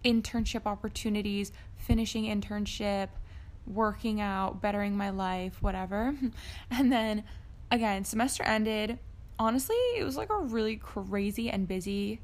internship 0.05 0.67
opportunities, 0.67 1.53
finishing 1.77 2.25
internship, 2.25 3.09
working 3.67 4.21
out, 4.21 4.61
bettering 4.61 4.97
my 4.97 5.11
life, 5.11 5.63
whatever. 5.63 6.15
And 6.71 6.93
then 6.93 7.25
again, 7.71 8.05
semester 8.05 8.43
ended 8.43 8.99
honestly, 9.39 9.77
it 9.97 10.05
was 10.05 10.17
like 10.17 10.31
a 10.31 10.39
really 10.39 10.77
crazy 10.77 11.51
and 11.51 11.67
busy 11.67 12.21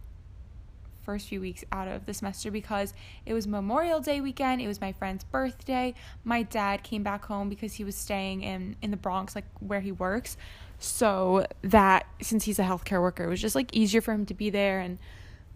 first 1.11 1.27
few 1.27 1.41
weeks 1.41 1.65
out 1.73 1.89
of 1.89 2.07
the 2.07 2.15
semester 2.15 2.53
because 2.53 2.95
it 3.27 3.35
was 3.35 3.45
Memorial 3.49 3.99
Day 3.99 4.21
weekend. 4.21 4.61
It 4.61 4.69
was 4.69 4.81
my 4.81 4.93
friend's 4.93 5.25
birthday. 5.25 5.93
My 6.23 6.45
dad 6.45 6.85
came 6.85 7.03
back 7.03 7.25
home 7.25 7.49
because 7.49 7.73
he 7.73 7.83
was 7.83 7.97
staying 7.97 8.43
in 8.43 8.77
in 8.81 8.93
the 8.93 8.97
Bronx, 8.97 9.35
like 9.35 9.47
where 9.59 9.81
he 9.81 9.91
works. 9.91 10.37
So 10.79 11.47
that 11.63 12.07
since 12.23 12.45
he's 12.45 12.61
a 12.61 12.63
healthcare 12.63 13.01
worker, 13.01 13.25
it 13.25 13.29
was 13.29 13.41
just 13.41 13.57
like 13.57 13.75
easier 13.75 14.01
for 14.01 14.13
him 14.13 14.25
to 14.27 14.35
be 14.35 14.51
there. 14.51 14.79
And 14.79 14.99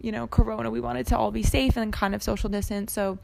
you 0.01 0.11
know, 0.11 0.27
Corona, 0.27 0.69
we 0.69 0.81
wanted 0.81 1.07
to 1.07 1.17
all 1.17 1.31
be 1.31 1.43
safe 1.43 1.77
and 1.77 1.93
kind 1.93 2.13
of 2.13 2.21
social 2.21 2.49
distance. 2.49 2.91
So 2.91 3.17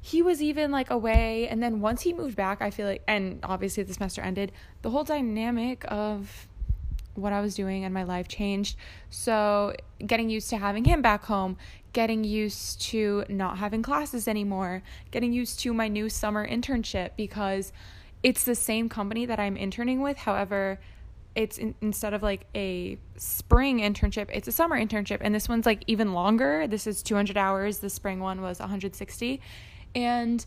he 0.00 0.20
was 0.20 0.42
even 0.42 0.72
like 0.72 0.90
away 0.90 1.46
and 1.46 1.62
then 1.62 1.80
once 1.80 2.02
he 2.02 2.12
moved 2.12 2.34
back 2.34 2.60
i 2.60 2.70
feel 2.70 2.88
like 2.88 3.02
and 3.06 3.38
obviously 3.44 3.84
the 3.84 3.94
semester 3.94 4.20
ended 4.20 4.50
the 4.82 4.90
whole 4.90 5.04
dynamic 5.04 5.84
of 5.86 6.48
what 7.14 7.32
I 7.32 7.40
was 7.40 7.54
doing 7.54 7.84
and 7.84 7.92
my 7.92 8.02
life 8.02 8.28
changed. 8.28 8.76
So, 9.10 9.74
getting 10.06 10.30
used 10.30 10.50
to 10.50 10.56
having 10.56 10.84
him 10.84 11.02
back 11.02 11.24
home, 11.24 11.56
getting 11.92 12.24
used 12.24 12.80
to 12.82 13.24
not 13.28 13.58
having 13.58 13.82
classes 13.82 14.26
anymore, 14.26 14.82
getting 15.10 15.32
used 15.32 15.60
to 15.60 15.72
my 15.72 15.88
new 15.88 16.08
summer 16.08 16.46
internship 16.46 17.10
because 17.16 17.72
it's 18.22 18.44
the 18.44 18.54
same 18.54 18.88
company 18.88 19.26
that 19.26 19.38
I'm 19.40 19.56
interning 19.56 20.00
with. 20.00 20.16
However, 20.16 20.78
it's 21.34 21.58
in, 21.58 21.74
instead 21.80 22.14
of 22.14 22.22
like 22.22 22.46
a 22.54 22.98
spring 23.16 23.80
internship, 23.80 24.28
it's 24.32 24.48
a 24.48 24.52
summer 24.52 24.78
internship. 24.78 25.18
And 25.20 25.34
this 25.34 25.48
one's 25.48 25.66
like 25.66 25.82
even 25.86 26.12
longer. 26.12 26.66
This 26.66 26.86
is 26.86 27.02
200 27.02 27.36
hours. 27.36 27.78
The 27.78 27.90
spring 27.90 28.20
one 28.20 28.42
was 28.42 28.60
160. 28.60 29.40
And 29.94 30.44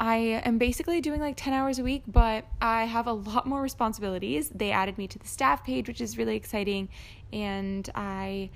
I 0.00 0.40
am 0.46 0.56
basically 0.56 1.02
doing 1.02 1.20
like 1.20 1.36
10 1.36 1.52
hours 1.52 1.78
a 1.78 1.82
week, 1.82 2.04
but 2.06 2.46
I 2.58 2.84
have 2.84 3.06
a 3.06 3.12
lot 3.12 3.46
more 3.46 3.60
responsibilities. 3.60 4.48
They 4.48 4.70
added 4.70 4.96
me 4.96 5.06
to 5.06 5.18
the 5.18 5.28
staff 5.28 5.62
page, 5.62 5.88
which 5.88 6.00
is 6.00 6.16
really 6.16 6.36
exciting. 6.36 6.88
And 7.34 7.88
I 7.94 8.48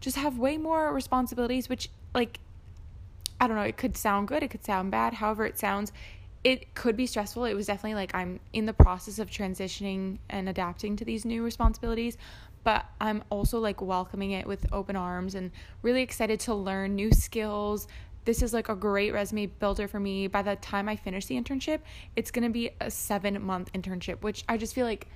just 0.00 0.18
have 0.18 0.36
way 0.36 0.58
more 0.58 0.92
responsibilities, 0.92 1.70
which, 1.70 1.88
like, 2.14 2.40
I 3.40 3.46
don't 3.48 3.56
know, 3.56 3.62
it 3.62 3.78
could 3.78 3.96
sound 3.96 4.28
good, 4.28 4.42
it 4.42 4.50
could 4.50 4.66
sound 4.66 4.90
bad. 4.90 5.14
However, 5.14 5.46
it 5.46 5.58
sounds, 5.58 5.92
it 6.44 6.74
could 6.74 6.94
be 6.94 7.06
stressful. 7.06 7.46
It 7.46 7.54
was 7.54 7.66
definitely 7.66 7.94
like 7.94 8.14
I'm 8.14 8.38
in 8.52 8.66
the 8.66 8.74
process 8.74 9.18
of 9.18 9.30
transitioning 9.30 10.18
and 10.28 10.46
adapting 10.46 10.96
to 10.96 11.06
these 11.06 11.24
new 11.24 11.42
responsibilities, 11.42 12.18
but 12.64 12.84
I'm 13.00 13.24
also 13.30 13.60
like 13.60 13.80
welcoming 13.80 14.32
it 14.32 14.46
with 14.46 14.66
open 14.72 14.96
arms 14.96 15.34
and 15.34 15.52
really 15.80 16.02
excited 16.02 16.38
to 16.40 16.54
learn 16.54 16.94
new 16.94 17.12
skills, 17.12 17.88
this 18.24 18.42
is 18.42 18.52
like 18.52 18.68
a 18.68 18.74
great 18.74 19.12
resume 19.12 19.46
builder 19.46 19.88
for 19.88 20.00
me. 20.00 20.26
By 20.26 20.42
the 20.42 20.56
time 20.56 20.88
I 20.88 20.96
finish 20.96 21.26
the 21.26 21.40
internship, 21.40 21.80
it's 22.16 22.30
going 22.30 22.44
to 22.44 22.50
be 22.50 22.70
a 22.80 22.90
seven 22.90 23.42
month 23.42 23.72
internship, 23.72 24.22
which 24.22 24.44
I 24.48 24.56
just 24.56 24.74
feel 24.74 24.86
like 24.86 25.08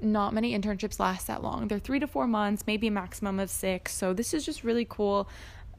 not 0.00 0.34
many 0.34 0.58
internships 0.58 0.98
last 0.98 1.26
that 1.26 1.42
long. 1.42 1.68
They're 1.68 1.78
three 1.78 2.00
to 2.00 2.06
four 2.06 2.26
months, 2.26 2.64
maybe 2.66 2.88
a 2.88 2.90
maximum 2.90 3.38
of 3.38 3.50
six. 3.50 3.94
So 3.94 4.12
this 4.12 4.34
is 4.34 4.44
just 4.44 4.64
really 4.64 4.86
cool. 4.88 5.28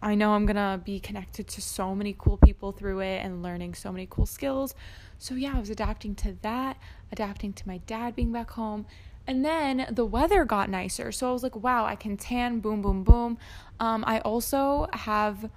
I 0.01 0.15
know 0.15 0.33
I'm 0.33 0.45
to 0.47 0.81
be 0.83 0.99
connected 0.99 1.47
to 1.47 1.61
so 1.61 1.95
many 1.95 2.15
cool 2.17 2.37
people 2.37 2.71
through 2.71 2.99
it 2.99 3.23
and 3.23 3.41
learning 3.41 3.73
so 3.73 3.91
many 3.91 4.07
cool 4.09 4.25
skills. 4.25 4.75
So, 5.17 5.35
yeah, 5.35 5.53
I 5.55 5.59
was 5.59 5.69
adapting 5.69 6.15
to 6.15 6.35
that, 6.41 6.77
adapting 7.11 7.53
to 7.53 7.67
my 7.67 7.77
dad 7.79 8.15
being 8.15 8.31
back 8.31 8.51
home. 8.51 8.85
And 9.27 9.43
then 9.43 9.87
the 9.89 10.05
weather 10.05 10.45
got 10.45 10.69
nicer. 10.69 11.11
So 11.11 11.29
I 11.29 11.33
was 11.33 11.41
like, 11.41 11.55
wow, 11.55 11.85
I 11.85 11.95
can 11.95 12.17
tan, 12.17 12.59
boom, 12.59 12.81
boom, 12.81 13.03
boom. 13.03 13.37
Um, 13.79 14.03
I 14.05 14.19
also 14.19 14.87
have 14.93 15.49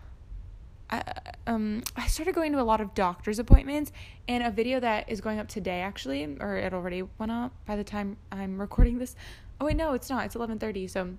I, 0.91 1.03
um, 1.47 1.83
I 1.97 2.07
started 2.07 2.35
going 2.35 2.53
to 2.53 2.61
a 2.61 2.63
lot 2.63 2.81
of 2.81 2.95
doctor's 2.95 3.39
appointments, 3.39 3.93
and 4.27 4.43
a 4.43 4.51
video 4.51 4.81
that 4.81 5.09
is 5.09 5.21
going 5.21 5.39
up 5.39 5.49
today, 5.49 5.81
actually, 5.81 6.37
or 6.41 6.57
it 6.57 6.73
already 6.73 7.03
went 7.19 7.33
up 7.33 7.53
by 7.67 7.77
the 7.77 7.85
time 7.85 8.17
I'm 8.33 8.61
recording 8.61 8.99
this. 8.99 9.17
Oh 9.61 9.67
wait, 9.67 9.77
no, 9.77 9.93
it's 9.93 10.09
not. 10.09 10.25
It's 10.27 10.35
11:30. 10.35 10.89
So 10.89 11.15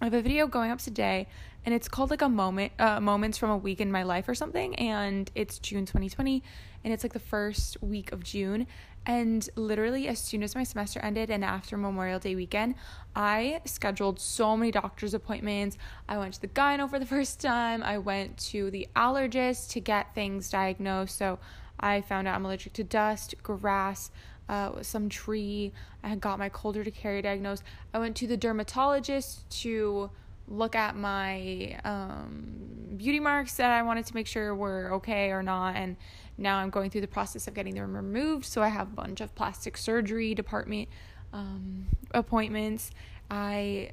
I 0.00 0.04
have 0.04 0.14
a 0.14 0.22
video 0.22 0.46
going 0.46 0.70
up 0.70 0.78
today, 0.78 1.28
and 1.64 1.74
it's 1.74 1.88
called 1.88 2.10
like 2.10 2.22
a 2.22 2.28
moment, 2.28 2.72
uh, 2.78 3.00
moments 3.00 3.38
from 3.38 3.50
a 3.50 3.56
week 3.56 3.80
in 3.80 3.90
my 3.90 4.02
life 4.02 4.28
or 4.28 4.34
something, 4.34 4.74
and 4.76 5.30
it's 5.34 5.58
June 5.58 5.86
2020, 5.86 6.42
and 6.82 6.92
it's 6.92 7.04
like 7.04 7.12
the 7.12 7.18
first 7.18 7.82
week 7.82 8.12
of 8.12 8.22
June, 8.22 8.66
and 9.06 9.48
literally, 9.54 10.08
as 10.08 10.18
soon 10.18 10.42
as 10.42 10.54
my 10.54 10.64
semester 10.64 10.98
ended 11.00 11.30
and 11.30 11.44
after 11.44 11.76
Memorial 11.76 12.18
Day 12.18 12.34
weekend, 12.34 12.74
I 13.14 13.60
scheduled 13.66 14.18
so 14.18 14.56
many 14.56 14.70
doctor's 14.70 15.12
appointments. 15.12 15.76
I 16.08 16.16
went 16.16 16.34
to 16.34 16.40
the 16.40 16.48
gyno 16.48 16.88
for 16.88 16.98
the 16.98 17.06
first 17.14 17.40
time. 17.40 17.82
I 17.82 17.98
went 17.98 18.38
to 18.50 18.70
the 18.70 18.88
allergist 18.96 19.70
to 19.70 19.80
get 19.80 20.14
things 20.14 20.48
diagnosed. 20.48 21.18
So 21.18 21.38
I 21.78 22.00
found 22.00 22.28
out 22.28 22.36
I'm 22.36 22.46
allergic 22.46 22.72
to 22.74 22.84
dust, 22.84 23.34
grass, 23.42 24.10
uh, 24.48 24.82
some 24.82 25.08
tree. 25.08 25.72
I 26.02 26.08
had 26.08 26.20
got 26.20 26.38
my 26.38 26.48
cold 26.48 26.76
urticaria 26.76 27.22
diagnosed. 27.22 27.62
I 27.92 27.98
went 27.98 28.16
to 28.16 28.26
the 28.26 28.36
dermatologist 28.36 29.48
to 29.62 30.10
look 30.46 30.74
at 30.74 30.96
my 30.96 31.78
um, 31.84 32.94
beauty 32.96 33.20
marks 33.20 33.56
that 33.56 33.70
I 33.70 33.82
wanted 33.82 34.06
to 34.06 34.14
make 34.14 34.26
sure 34.26 34.54
were 34.54 34.92
okay 34.94 35.30
or 35.30 35.42
not. 35.42 35.76
And 35.76 35.96
now 36.36 36.58
I'm 36.58 36.70
going 36.70 36.90
through 36.90 37.00
the 37.00 37.08
process 37.08 37.48
of 37.48 37.54
getting 37.54 37.74
them 37.74 37.94
removed. 37.94 38.44
So 38.44 38.62
I 38.62 38.68
have 38.68 38.88
a 38.88 38.94
bunch 38.94 39.20
of 39.20 39.34
plastic 39.34 39.76
surgery 39.76 40.34
department 40.34 40.88
um, 41.32 41.86
appointments. 42.12 42.90
I 43.30 43.90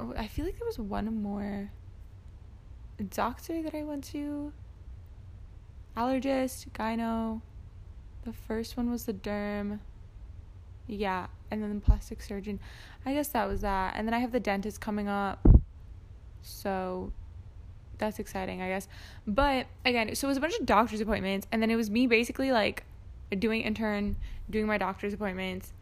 oh, 0.00 0.14
I 0.16 0.26
feel 0.26 0.44
like 0.44 0.58
there 0.58 0.66
was 0.66 0.78
one 0.78 1.22
more 1.22 1.70
doctor 3.10 3.62
that 3.62 3.74
I 3.74 3.82
went 3.82 4.04
to. 4.12 4.52
Allergist, 5.96 6.70
gyno. 6.70 7.40
The 8.24 8.32
first 8.32 8.76
one 8.76 8.90
was 8.90 9.04
the 9.04 9.12
derm. 9.14 9.80
Yeah, 10.86 11.26
and 11.50 11.62
then 11.62 11.74
the 11.74 11.80
plastic 11.80 12.22
surgeon. 12.22 12.60
I 13.06 13.14
guess 13.14 13.28
that 13.28 13.48
was 13.48 13.60
that. 13.62 13.94
And 13.96 14.06
then 14.06 14.14
I 14.14 14.18
have 14.18 14.32
the 14.32 14.40
dentist 14.40 14.80
coming 14.80 15.08
up. 15.08 15.46
So 16.42 17.12
that's 17.98 18.18
exciting, 18.18 18.60
I 18.62 18.68
guess. 18.68 18.88
But 19.26 19.66
again, 19.84 20.14
so 20.14 20.26
it 20.26 20.30
was 20.30 20.36
a 20.36 20.40
bunch 20.40 20.58
of 20.58 20.66
doctor's 20.66 21.00
appointments, 21.00 21.46
and 21.52 21.62
then 21.62 21.70
it 21.70 21.76
was 21.76 21.90
me 21.90 22.06
basically 22.06 22.52
like 22.52 22.84
doing 23.38 23.62
intern, 23.62 24.16
doing 24.50 24.66
my 24.66 24.78
doctor's 24.78 25.12
appointments, 25.12 25.72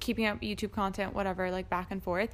keeping 0.00 0.26
up 0.26 0.40
YouTube 0.40 0.72
content, 0.72 1.14
whatever, 1.14 1.50
like 1.50 1.68
back 1.68 1.88
and 1.90 2.02
forth. 2.02 2.30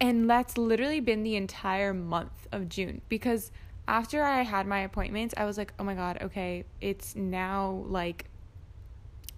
And 0.00 0.28
that's 0.28 0.58
literally 0.58 1.00
been 1.00 1.22
the 1.22 1.36
entire 1.36 1.94
month 1.94 2.48
of 2.50 2.68
June 2.68 3.02
because 3.08 3.52
after 3.86 4.22
I 4.24 4.42
had 4.42 4.66
my 4.66 4.80
appointments, 4.80 5.34
I 5.36 5.44
was 5.44 5.58
like, 5.58 5.72
oh 5.78 5.84
my 5.84 5.94
God, 5.94 6.18
okay, 6.22 6.64
it's 6.80 7.14
now 7.14 7.84
like 7.86 8.26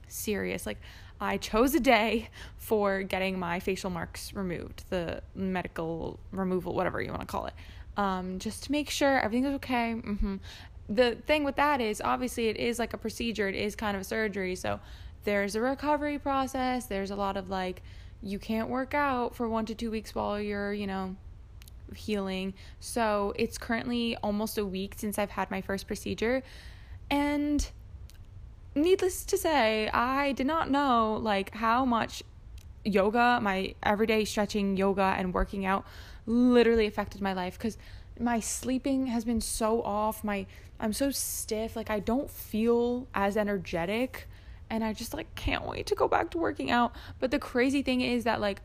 serious. 0.08 0.66
Like, 0.66 0.78
I 1.20 1.36
chose 1.36 1.74
a 1.74 1.80
day 1.80 2.28
for 2.56 3.02
getting 3.02 3.38
my 3.38 3.60
facial 3.60 3.90
marks 3.90 4.32
removed, 4.34 4.84
the 4.90 5.22
medical 5.34 6.18
removal, 6.32 6.74
whatever 6.74 7.00
you 7.00 7.10
want 7.10 7.20
to 7.20 7.26
call 7.26 7.46
it, 7.46 7.54
um, 7.96 8.38
just 8.38 8.64
to 8.64 8.72
make 8.72 8.90
sure 8.90 9.20
everything 9.20 9.44
is 9.44 9.54
okay. 9.56 9.94
Mm-hmm. 9.96 10.36
The 10.88 11.16
thing 11.26 11.44
with 11.44 11.56
that 11.56 11.80
is, 11.80 12.02
obviously, 12.04 12.48
it 12.48 12.56
is 12.56 12.78
like 12.78 12.92
a 12.92 12.98
procedure, 12.98 13.48
it 13.48 13.54
is 13.54 13.74
kind 13.74 13.96
of 13.96 14.02
a 14.02 14.04
surgery. 14.04 14.54
So, 14.56 14.80
there's 15.24 15.54
a 15.54 15.60
recovery 15.60 16.18
process, 16.18 16.86
there's 16.86 17.10
a 17.10 17.16
lot 17.16 17.36
of 17.36 17.48
like, 17.48 17.82
you 18.22 18.38
can't 18.38 18.68
work 18.68 18.94
out 18.94 19.34
for 19.34 19.48
one 19.48 19.66
to 19.66 19.74
two 19.74 19.90
weeks 19.90 20.14
while 20.14 20.40
you're, 20.40 20.72
you 20.72 20.86
know, 20.86 21.14
healing. 21.94 22.54
So 22.80 23.32
it's 23.36 23.58
currently 23.58 24.16
almost 24.22 24.58
a 24.58 24.64
week 24.64 24.94
since 24.96 25.18
I've 25.18 25.30
had 25.30 25.50
my 25.50 25.60
first 25.60 25.86
procedure. 25.86 26.42
And 27.10 27.68
needless 28.74 29.24
to 29.26 29.38
say, 29.38 29.88
I 29.88 30.32
did 30.32 30.46
not 30.46 30.70
know 30.70 31.18
like 31.20 31.54
how 31.54 31.84
much 31.84 32.22
yoga, 32.84 33.38
my 33.42 33.74
everyday 33.82 34.24
stretching 34.24 34.76
yoga 34.76 35.14
and 35.16 35.32
working 35.32 35.64
out 35.64 35.84
literally 36.26 36.86
affected 36.86 37.20
my 37.20 37.32
life 37.32 37.58
cuz 37.58 37.76
my 38.18 38.40
sleeping 38.40 39.06
has 39.08 39.24
been 39.24 39.40
so 39.40 39.82
off. 39.82 40.22
My 40.22 40.46
I'm 40.78 40.92
so 40.92 41.10
stiff, 41.10 41.76
like 41.76 41.90
I 41.90 42.00
don't 42.00 42.30
feel 42.30 43.06
as 43.14 43.36
energetic 43.36 44.28
and 44.70 44.84
I 44.84 44.92
just 44.92 45.14
like 45.14 45.34
can't 45.34 45.66
wait 45.66 45.86
to 45.86 45.94
go 45.94 46.08
back 46.08 46.30
to 46.30 46.38
working 46.38 46.70
out. 46.70 46.92
But 47.20 47.30
the 47.30 47.38
crazy 47.38 47.82
thing 47.82 48.00
is 48.00 48.24
that 48.24 48.40
like 48.40 48.60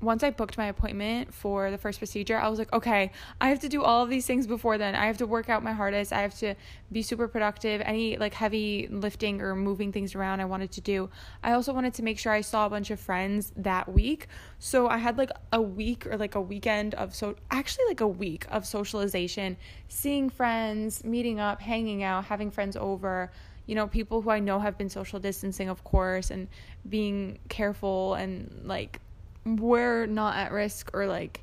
once 0.00 0.22
I 0.22 0.30
booked 0.30 0.56
my 0.56 0.66
appointment 0.66 1.34
for 1.34 1.70
the 1.70 1.76
first 1.76 1.98
procedure, 1.98 2.38
I 2.38 2.48
was 2.48 2.58
like, 2.58 2.72
okay, 2.72 3.12
I 3.40 3.48
have 3.48 3.60
to 3.60 3.68
do 3.68 3.82
all 3.82 4.02
of 4.02 4.08
these 4.08 4.26
things 4.26 4.46
before 4.46 4.78
then. 4.78 4.94
I 4.94 5.06
have 5.06 5.18
to 5.18 5.26
work 5.26 5.50
out 5.50 5.62
my 5.62 5.72
hardest. 5.72 6.12
I 6.12 6.22
have 6.22 6.34
to 6.38 6.54
be 6.90 7.02
super 7.02 7.28
productive. 7.28 7.82
Any 7.84 8.16
like 8.16 8.32
heavy 8.32 8.88
lifting 8.90 9.42
or 9.42 9.54
moving 9.54 9.92
things 9.92 10.14
around 10.14 10.40
I 10.40 10.46
wanted 10.46 10.72
to 10.72 10.80
do. 10.80 11.10
I 11.42 11.52
also 11.52 11.74
wanted 11.74 11.94
to 11.94 12.02
make 12.02 12.18
sure 12.18 12.32
I 12.32 12.40
saw 12.40 12.66
a 12.66 12.70
bunch 12.70 12.90
of 12.90 12.98
friends 12.98 13.52
that 13.56 13.92
week. 13.92 14.28
So 14.58 14.88
I 14.88 14.96
had 14.96 15.18
like 15.18 15.30
a 15.52 15.60
week 15.60 16.06
or 16.06 16.16
like 16.16 16.34
a 16.34 16.40
weekend 16.40 16.94
of 16.94 17.14
so 17.14 17.36
actually 17.50 17.84
like 17.88 18.00
a 18.00 18.08
week 18.08 18.46
of 18.50 18.64
socialization, 18.64 19.56
seeing 19.88 20.30
friends, 20.30 21.04
meeting 21.04 21.40
up, 21.40 21.60
hanging 21.60 22.02
out, 22.02 22.24
having 22.24 22.50
friends 22.50 22.76
over 22.76 23.30
you 23.66 23.76
know, 23.76 23.86
people 23.86 24.20
who 24.20 24.30
I 24.30 24.40
know 24.40 24.58
have 24.58 24.76
been 24.76 24.88
social 24.88 25.20
distancing, 25.20 25.68
of 25.68 25.84
course, 25.84 26.32
and 26.32 26.48
being 26.88 27.38
careful 27.48 28.14
and 28.14 28.62
like 28.64 28.98
we're 29.44 30.06
not 30.06 30.36
at 30.36 30.52
risk 30.52 30.90
or 30.92 31.06
like 31.06 31.42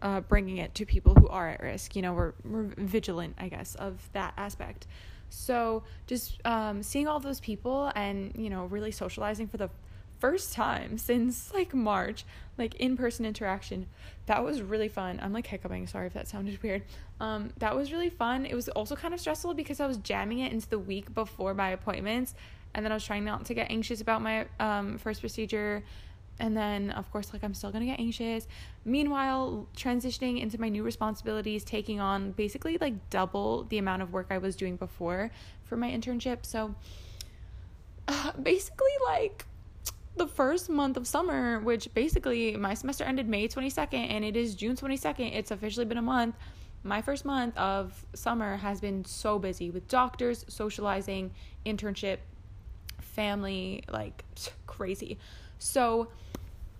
uh, 0.00 0.20
bringing 0.20 0.58
it 0.58 0.74
to 0.74 0.86
people 0.86 1.14
who 1.14 1.28
are 1.28 1.48
at 1.48 1.62
risk. 1.62 1.94
You 1.94 2.02
know, 2.02 2.12
we're, 2.12 2.32
we're 2.44 2.70
vigilant, 2.76 3.36
I 3.38 3.48
guess, 3.48 3.74
of 3.76 4.08
that 4.12 4.34
aspect. 4.36 4.86
So 5.28 5.84
just 6.06 6.40
um, 6.44 6.82
seeing 6.82 7.06
all 7.08 7.20
those 7.20 7.40
people 7.40 7.90
and, 7.94 8.32
you 8.36 8.50
know, 8.50 8.66
really 8.66 8.90
socializing 8.90 9.46
for 9.46 9.56
the 9.56 9.70
first 10.18 10.52
time 10.52 10.98
since 10.98 11.52
like 11.54 11.74
March, 11.74 12.24
like 12.58 12.74
in 12.76 12.96
person 12.96 13.24
interaction, 13.24 13.86
that 14.26 14.44
was 14.44 14.60
really 14.60 14.88
fun. 14.88 15.18
I'm 15.22 15.32
like 15.32 15.46
hiccuping, 15.46 15.86
sorry 15.86 16.06
if 16.06 16.12
that 16.14 16.28
sounded 16.28 16.62
weird. 16.62 16.82
Um, 17.18 17.52
that 17.58 17.74
was 17.74 17.92
really 17.92 18.10
fun. 18.10 18.44
It 18.46 18.54
was 18.54 18.68
also 18.68 18.94
kind 18.94 19.14
of 19.14 19.20
stressful 19.20 19.54
because 19.54 19.80
I 19.80 19.86
was 19.86 19.96
jamming 19.98 20.40
it 20.40 20.52
into 20.52 20.68
the 20.68 20.78
week 20.78 21.12
before 21.14 21.54
my 21.54 21.70
appointments. 21.70 22.34
And 22.74 22.84
then 22.84 22.92
I 22.92 22.96
was 22.96 23.04
trying 23.04 23.24
not 23.24 23.46
to 23.46 23.54
get 23.54 23.70
anxious 23.70 24.00
about 24.00 24.22
my 24.22 24.46
um, 24.60 24.98
first 24.98 25.20
procedure 25.20 25.82
and 26.38 26.56
then 26.56 26.90
of 26.90 27.10
course 27.12 27.32
like 27.32 27.44
i'm 27.44 27.54
still 27.54 27.70
gonna 27.70 27.86
get 27.86 28.00
anxious. 28.00 28.46
Meanwhile 28.84 29.68
transitioning 29.76 30.40
into 30.40 30.60
my 30.60 30.68
new 30.68 30.82
responsibilities 30.82 31.64
taking 31.64 32.00
on 32.00 32.32
basically 32.32 32.78
like 32.78 33.10
double 33.10 33.64
the 33.64 33.78
amount 33.78 34.02
of 34.02 34.12
work 34.12 34.26
i 34.30 34.38
was 34.38 34.56
doing 34.56 34.76
before 34.76 35.30
for 35.64 35.76
my 35.76 35.90
internship. 35.90 36.44
So 36.44 36.74
uh, 38.08 38.32
basically 38.42 38.90
like 39.04 39.46
the 40.16 40.26
first 40.26 40.68
month 40.68 40.96
of 40.96 41.06
summer 41.06 41.60
which 41.60 41.92
basically 41.94 42.54
my 42.56 42.74
semester 42.74 43.04
ended 43.04 43.28
may 43.28 43.48
22nd 43.48 44.10
and 44.10 44.24
it 44.24 44.36
is 44.36 44.54
june 44.54 44.76
22nd 44.76 45.34
it's 45.34 45.50
officially 45.50 45.86
been 45.86 45.98
a 45.98 46.02
month. 46.02 46.34
My 46.84 47.00
first 47.00 47.24
month 47.24 47.56
of 47.56 48.04
summer 48.12 48.56
has 48.56 48.80
been 48.80 49.04
so 49.04 49.38
busy 49.38 49.70
with 49.70 49.86
doctors 49.86 50.44
socializing 50.48 51.30
internship 51.64 52.18
family 53.00 53.84
like 53.88 54.24
crazy 54.66 55.18
so 55.62 56.08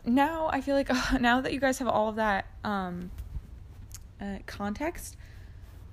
now 0.05 0.51
I 0.53 0.61
feel 0.61 0.75
like 0.75 0.91
uh, 0.91 1.19
now 1.21 1.41
that 1.41 1.53
you 1.53 1.61
guys 1.61 1.79
have 1.79 1.89
all 1.89 2.09
of 2.09 2.17
that 2.17 2.47
um, 2.65 3.11
uh, 4.21 4.39
context, 4.47 5.17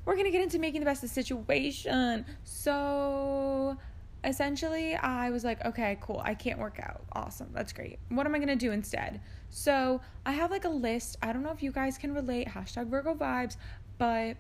we're 0.06 0.16
gonna 0.16 0.32
get 0.32 0.42
into 0.42 0.58
making 0.58 0.82
the 0.82 0.86
best 0.86 1.04
of 1.04 1.10
the 1.10 1.14
situation. 1.14 2.26
So 2.44 3.78
essentially, 4.24 4.96
I 4.96 5.30
was 5.30 5.44
like, 5.44 5.64
okay, 5.66 6.00
cool. 6.02 6.22
I 6.26 6.34
can't 6.34 6.60
work 6.60 6.80
out. 6.82 7.04
Awesome. 7.14 7.50
That's 7.54 7.72
great. 7.74 8.00
What 8.10 8.26
am 8.26 8.34
I 8.34 8.40
gonna 8.40 8.56
do 8.56 8.72
instead? 8.72 9.22
So 9.50 10.02
I 10.26 10.32
have 10.32 10.50
like 10.50 10.66
a 10.66 10.70
list. 10.70 11.18
I 11.22 11.32
don't 11.32 11.44
know 11.44 11.52
if 11.52 11.62
you 11.62 11.72
guys 11.72 11.98
can 11.98 12.14
relate. 12.14 12.48
Hashtag 12.48 12.88
Virgo 12.88 13.14
vibes, 13.14 13.58
but 14.00 14.36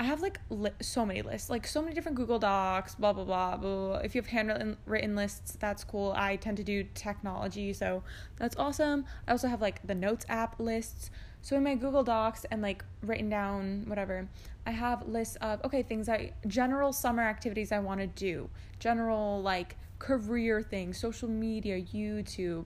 I 0.00 0.04
have 0.04 0.22
like 0.22 0.40
li- 0.48 0.70
so 0.80 1.04
many 1.04 1.20
lists, 1.20 1.50
like 1.50 1.66
so 1.66 1.82
many 1.82 1.94
different 1.94 2.16
Google 2.16 2.38
Docs, 2.38 2.94
blah, 2.94 3.12
blah, 3.12 3.24
blah, 3.24 3.58
blah. 3.58 3.96
If 3.96 4.14
you 4.14 4.22
have 4.22 4.30
handwritten 4.30 4.78
written 4.86 5.14
lists, 5.14 5.58
that's 5.60 5.84
cool. 5.84 6.14
I 6.16 6.36
tend 6.36 6.56
to 6.56 6.64
do 6.64 6.86
technology, 6.94 7.74
so 7.74 8.02
that's 8.38 8.56
awesome. 8.56 9.04
I 9.28 9.32
also 9.32 9.46
have 9.46 9.60
like 9.60 9.86
the 9.86 9.94
Notes 9.94 10.24
app 10.30 10.58
lists. 10.58 11.10
So 11.42 11.54
in 11.54 11.62
my 11.64 11.74
Google 11.74 12.02
Docs 12.02 12.46
and 12.50 12.62
like 12.62 12.82
written 13.02 13.28
down, 13.28 13.84
whatever, 13.88 14.26
I 14.64 14.70
have 14.70 15.06
lists 15.06 15.36
of, 15.42 15.62
okay, 15.66 15.82
things 15.82 16.08
I, 16.08 16.32
general 16.46 16.94
summer 16.94 17.22
activities 17.22 17.70
I 17.70 17.80
want 17.80 18.00
to 18.00 18.06
do, 18.06 18.48
general 18.78 19.42
like 19.42 19.76
career 19.98 20.62
things, 20.62 20.98
social 20.98 21.28
media, 21.28 21.78
YouTube, 21.78 22.64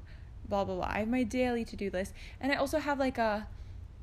blah, 0.49 0.62
blah, 0.62 0.77
blah. 0.77 0.88
I 0.88 1.01
have 1.01 1.09
my 1.09 1.25
daily 1.25 1.64
to 1.64 1.75
do 1.75 1.90
list. 1.90 2.14
And 2.40 2.53
I 2.53 2.55
also 2.55 2.79
have 2.79 3.01
like 3.01 3.18
a, 3.18 3.49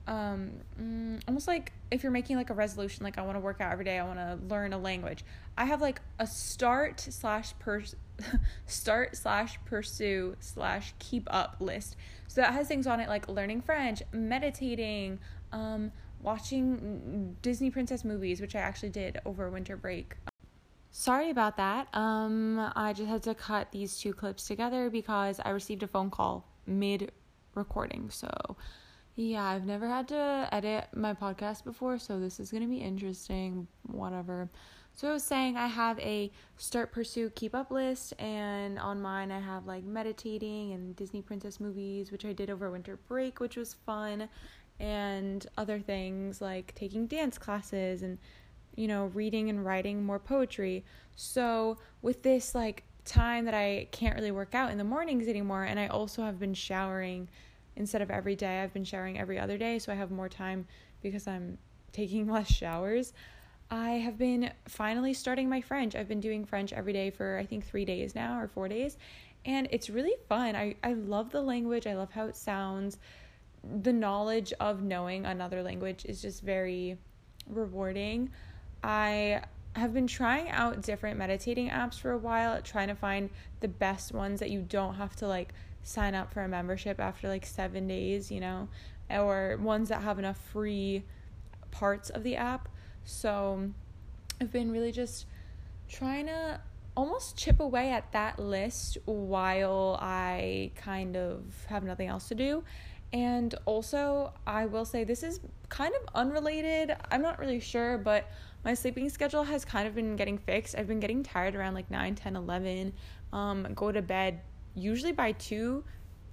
um 0.06 0.52
mm, 0.78 1.22
almost 1.28 1.48
like 1.48 1.72
if 1.92 2.04
you're 2.04 2.12
making 2.12 2.38
like 2.38 2.50
a 2.50 2.54
resolution 2.54 3.04
like 3.04 3.18
i 3.18 3.22
want 3.22 3.36
to 3.36 3.40
work 3.40 3.62
out 3.62 3.72
every 3.72 3.86
day 3.86 4.00
i 4.00 4.04
want 4.04 4.18
to 4.18 4.40
learn 4.48 4.74
a 4.74 4.78
language 4.78 5.24
i 5.58 5.66
have 5.66 5.82
like 5.82 6.02
a 6.20 6.26
start 6.26 7.00
slash 7.00 7.54
per 7.60 7.84
start 8.66 9.16
slash 9.16 9.60
pursue 9.66 10.36
slash 10.40 10.94
keep 11.00 11.28
up 11.30 11.58
list 11.60 11.96
so 12.28 12.42
that 12.42 12.54
has 12.54 12.68
things 12.68 12.88
on 12.88 13.00
it 13.00 13.10
like 13.10 13.28
learning 13.28 13.62
french 13.62 14.02
meditating 14.12 15.20
um 15.52 15.92
watching 16.22 17.36
disney 17.42 17.70
princess 17.70 18.04
movies 18.06 18.40
which 18.40 18.56
i 18.56 18.60
actually 18.60 18.90
did 18.90 19.20
over 19.26 19.50
winter 19.50 19.76
break 19.76 20.16
Sorry 20.94 21.30
about 21.30 21.56
that. 21.56 21.88
Um, 21.94 22.60
I 22.76 22.92
just 22.92 23.08
had 23.08 23.24
to 23.24 23.34
cut 23.34 23.72
these 23.72 23.98
two 23.98 24.14
clips 24.14 24.46
together 24.46 24.90
because 24.90 25.40
I 25.44 25.52
received 25.52 25.84
a 25.84 25.88
phone 25.88 26.10
call 26.10 26.46
mid 26.68 27.14
recording. 27.56 28.10
So 28.10 28.28
yeah, 29.16 29.44
I've 29.44 29.66
never 29.66 29.88
had 29.88 30.08
to 30.10 30.48
edit 30.52 30.88
my 30.94 31.14
podcast 31.14 31.64
before, 31.64 31.98
so 31.98 32.20
this 32.20 32.40
is 32.40 32.52
going 32.52 32.64
to 32.64 32.70
be 32.70 32.78
interesting. 32.78 33.68
Whatever. 33.84 34.50
So 34.94 35.10
I 35.10 35.14
was 35.14 35.24
saying 35.24 35.58
I 35.58 35.68
have 35.68 35.98
a 36.00 36.32
start, 36.58 36.92
pursue, 36.92 37.30
keep 37.32 37.56
up 37.56 37.72
list, 37.72 38.14
and 38.20 38.78
on 38.78 39.02
mine 39.02 39.32
I 39.32 39.40
have 39.40 39.66
like 39.66 39.84
meditating 39.84 40.74
and 40.74 40.96
Disney 40.96 41.22
princess 41.22 41.60
movies, 41.60 42.12
which 42.12 42.26
I 42.26 42.34
did 42.34 42.50
over 42.50 42.70
winter 42.70 43.00
break, 43.08 43.40
which 43.40 43.58
was 43.58 43.74
fun, 43.86 44.28
and 44.80 45.46
other 45.58 45.80
things 45.80 46.42
like 46.42 46.74
taking 46.76 47.08
dance 47.08 47.38
classes 47.38 48.04
and 48.04 48.18
you 48.76 48.88
know, 48.88 49.08
reading 49.08 49.50
and 49.50 49.66
writing 49.66 50.04
more 50.04 50.20
poetry. 50.20 50.86
So 51.16 51.78
with 52.02 52.24
this 52.24 52.56
like 52.56 52.84
time 53.04 53.46
that 53.46 53.54
I 53.54 53.88
can't 53.92 54.16
really 54.16 54.32
work 54.32 54.56
out 54.56 54.72
in 54.72 54.78
the 54.78 54.84
mornings 54.84 55.28
anymore, 55.28 55.64
and 55.64 55.80
I 55.80 55.88
also 55.88 56.24
have 56.24 56.40
been 56.40 56.54
showering 56.54 57.30
instead 57.76 58.02
of 58.02 58.12
every 58.12 58.36
day 58.36 58.62
I've 58.62 58.74
been 58.74 58.84
showering 58.84 59.20
every 59.20 59.40
other 59.40 59.58
day 59.58 59.80
so 59.80 59.92
I 59.92 59.96
have 59.96 60.12
more 60.12 60.30
time 60.30 60.68
because 61.02 61.28
I'm 61.28 61.58
taking 61.92 62.28
less 62.32 62.52
showers. 62.52 63.14
I 63.70 63.92
have 63.92 64.18
been 64.18 64.52
finally 64.68 65.14
starting 65.14 65.48
my 65.48 65.62
French. 65.62 65.96
I've 65.96 66.10
been 66.10 66.20
doing 66.20 66.46
French 66.46 66.74
every 66.74 66.92
day 66.92 67.10
for 67.10 67.38
I 67.38 67.46
think 67.46 67.66
3 67.66 67.86
days 67.86 68.16
now 68.16 68.40
or 68.40 68.48
4 68.48 68.68
days 68.68 68.98
and 69.46 69.68
it's 69.72 69.90
really 69.90 70.16
fun. 70.30 70.56
I 70.56 70.76
I 70.84 70.94
love 70.94 71.32
the 71.32 71.42
language. 71.42 71.88
I 71.88 71.96
love 71.96 72.12
how 72.12 72.26
it 72.28 72.36
sounds. 72.36 72.98
The 73.82 73.94
knowledge 73.94 74.54
of 74.60 74.82
knowing 74.82 75.26
another 75.26 75.64
language 75.64 76.06
is 76.06 76.22
just 76.22 76.42
very 76.44 76.98
rewarding. 77.48 78.32
I 78.84 79.42
have 79.76 79.94
been 79.94 80.08
trying 80.08 80.50
out 80.50 80.82
different 80.82 81.18
meditating 81.18 81.70
apps 81.70 82.00
for 82.00 82.12
a 82.12 82.18
while, 82.18 82.62
trying 82.62 82.90
to 82.90 82.96
find 82.96 83.30
the 83.62 83.68
best 83.68 84.12
ones 84.12 84.40
that 84.40 84.50
you 84.50 84.62
don't 84.62 84.96
have 84.96 85.16
to 85.18 85.28
like 85.28 85.54
sign 85.84 86.16
up 86.16 86.34
for 86.34 86.44
a 86.44 86.48
membership 86.48 87.00
after 87.00 87.28
like 87.28 87.46
seven 87.46 87.88
days, 87.88 88.32
you 88.32 88.40
know, 88.40 88.68
or 89.10 89.58
ones 89.62 89.90
that 89.90 90.02
have 90.02 90.20
enough 90.20 90.38
free 90.52 91.04
parts 91.72 92.10
of 92.10 92.24
the 92.24 92.36
app. 92.36 92.70
So 93.04 93.70
I've 94.40 94.52
been 94.52 94.72
really 94.72 94.92
just 94.92 95.26
trying 95.90 96.28
to 96.28 96.60
almost 96.96 97.38
chip 97.38 97.60
away 97.60 97.92
at 97.92 98.12
that 98.12 98.38
list 98.38 98.98
while 99.06 99.98
I 100.02 100.72
kind 100.76 101.16
of 101.16 101.44
have 101.68 101.84
nothing 101.84 102.08
else 102.08 102.28
to 102.30 102.36
do. 102.36 102.64
And 103.14 103.54
also, 103.66 104.34
I 104.48 104.66
will 104.68 104.86
say 104.86 105.04
this 105.04 105.24
is 105.24 105.42
kind 105.70 105.94
of 105.96 106.16
unrelated. 106.16 106.96
I'm 107.10 107.22
not 107.22 107.40
really 107.40 107.60
sure, 107.60 107.98
but 107.98 108.30
my 108.64 108.74
sleeping 108.74 109.10
schedule 109.10 109.44
has 109.44 109.66
kind 109.66 109.88
of 109.88 109.96
been 109.96 110.16
getting 110.16 110.38
fixed. 110.38 110.76
I've 110.78 110.88
been 110.88 111.00
getting 111.00 111.24
tired 111.24 111.56
around 111.56 111.74
like 111.74 111.92
9, 111.92 112.16
10, 112.16 112.36
11, 112.36 112.94
um, 113.34 113.68
go 113.76 113.92
to 113.92 114.02
bed 114.02 114.42
usually 114.76 115.12
by 115.12 115.34
2 115.34 115.84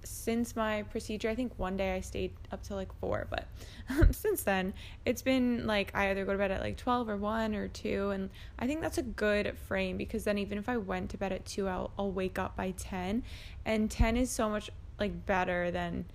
since 0.03 0.55
my 0.55 0.83
procedure, 0.83 1.29
I 1.29 1.35
think 1.35 1.51
one 1.57 1.75
day 1.75 1.93
I 1.93 1.99
stayed 1.99 2.31
up 2.53 2.63
till 2.63 2.77
like 2.77 2.93
four, 2.99 3.27
but 3.29 3.47
since 4.15 4.43
then 4.43 4.73
it's 5.05 5.21
been 5.21 5.67
like 5.67 5.91
I 5.93 6.09
either 6.09 6.23
go 6.25 6.31
to 6.31 6.37
bed 6.37 6.51
at 6.51 6.61
like 6.61 6.77
12 6.77 7.09
or 7.09 7.17
1 7.17 7.55
or 7.55 7.67
2 7.67 8.11
and 8.11 8.29
I 8.57 8.65
think 8.65 8.81
that's 8.81 8.97
a 8.97 9.03
good 9.03 9.57
frame 9.67 9.97
because 9.97 10.23
then 10.23 10.37
even 10.37 10.57
if 10.57 10.69
I 10.69 10.77
went 10.77 11.09
to 11.11 11.17
bed 11.17 11.33
at 11.33 11.45
2 11.45 11.67
I'll, 11.67 11.91
I'll 11.99 12.11
wake 12.11 12.39
up 12.39 12.55
by 12.55 12.71
10 12.71 13.23
and 13.65 13.91
10 13.91 14.17
is 14.17 14.29
so 14.29 14.49
much 14.49 14.69
like 14.99 15.25
better 15.25 15.71
than 15.71 16.05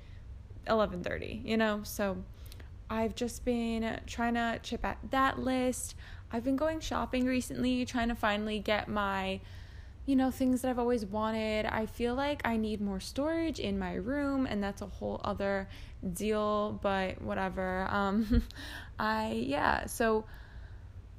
11:30, 0.66 1.44
you 1.44 1.56
know? 1.56 1.80
So 1.84 2.18
I've 2.88 3.14
just 3.14 3.44
been 3.44 4.00
trying 4.06 4.34
to 4.34 4.60
chip 4.62 4.84
at 4.84 4.98
that 5.10 5.38
list. 5.38 5.94
I've 6.32 6.44
been 6.44 6.56
going 6.56 6.80
shopping 6.80 7.26
recently, 7.26 7.84
trying 7.84 8.08
to 8.08 8.14
finally 8.14 8.58
get 8.58 8.88
my 8.88 9.40
you 10.06 10.16
know, 10.16 10.30
things 10.30 10.62
that 10.62 10.68
I've 10.68 10.78
always 10.78 11.04
wanted. 11.04 11.66
I 11.66 11.86
feel 11.86 12.14
like 12.14 12.42
I 12.44 12.56
need 12.56 12.80
more 12.80 13.00
storage 13.00 13.58
in 13.58 13.78
my 13.78 13.94
room, 13.94 14.46
and 14.46 14.62
that's 14.62 14.82
a 14.82 14.86
whole 14.86 15.20
other 15.24 15.68
deal, 16.12 16.78
but 16.82 17.22
whatever. 17.22 17.86
Um, 17.90 18.42
I, 18.98 19.44
yeah, 19.46 19.86
so 19.86 20.24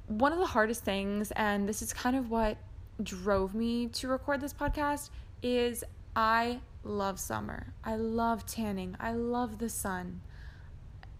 one 0.06 0.32
of 0.32 0.38
the 0.38 0.46
hardest 0.46 0.84
things, 0.84 1.32
and 1.32 1.68
this 1.68 1.82
is 1.82 1.92
kind 1.92 2.16
of 2.16 2.30
what 2.30 2.58
drove 3.02 3.54
me 3.54 3.88
to 3.88 4.08
record 4.08 4.40
this 4.40 4.54
podcast, 4.54 5.10
is 5.42 5.82
I 6.14 6.60
love 6.84 7.18
summer. 7.18 7.72
I 7.84 7.96
love 7.96 8.46
tanning. 8.46 8.96
I 9.00 9.12
love 9.12 9.58
the 9.58 9.68
sun 9.68 10.20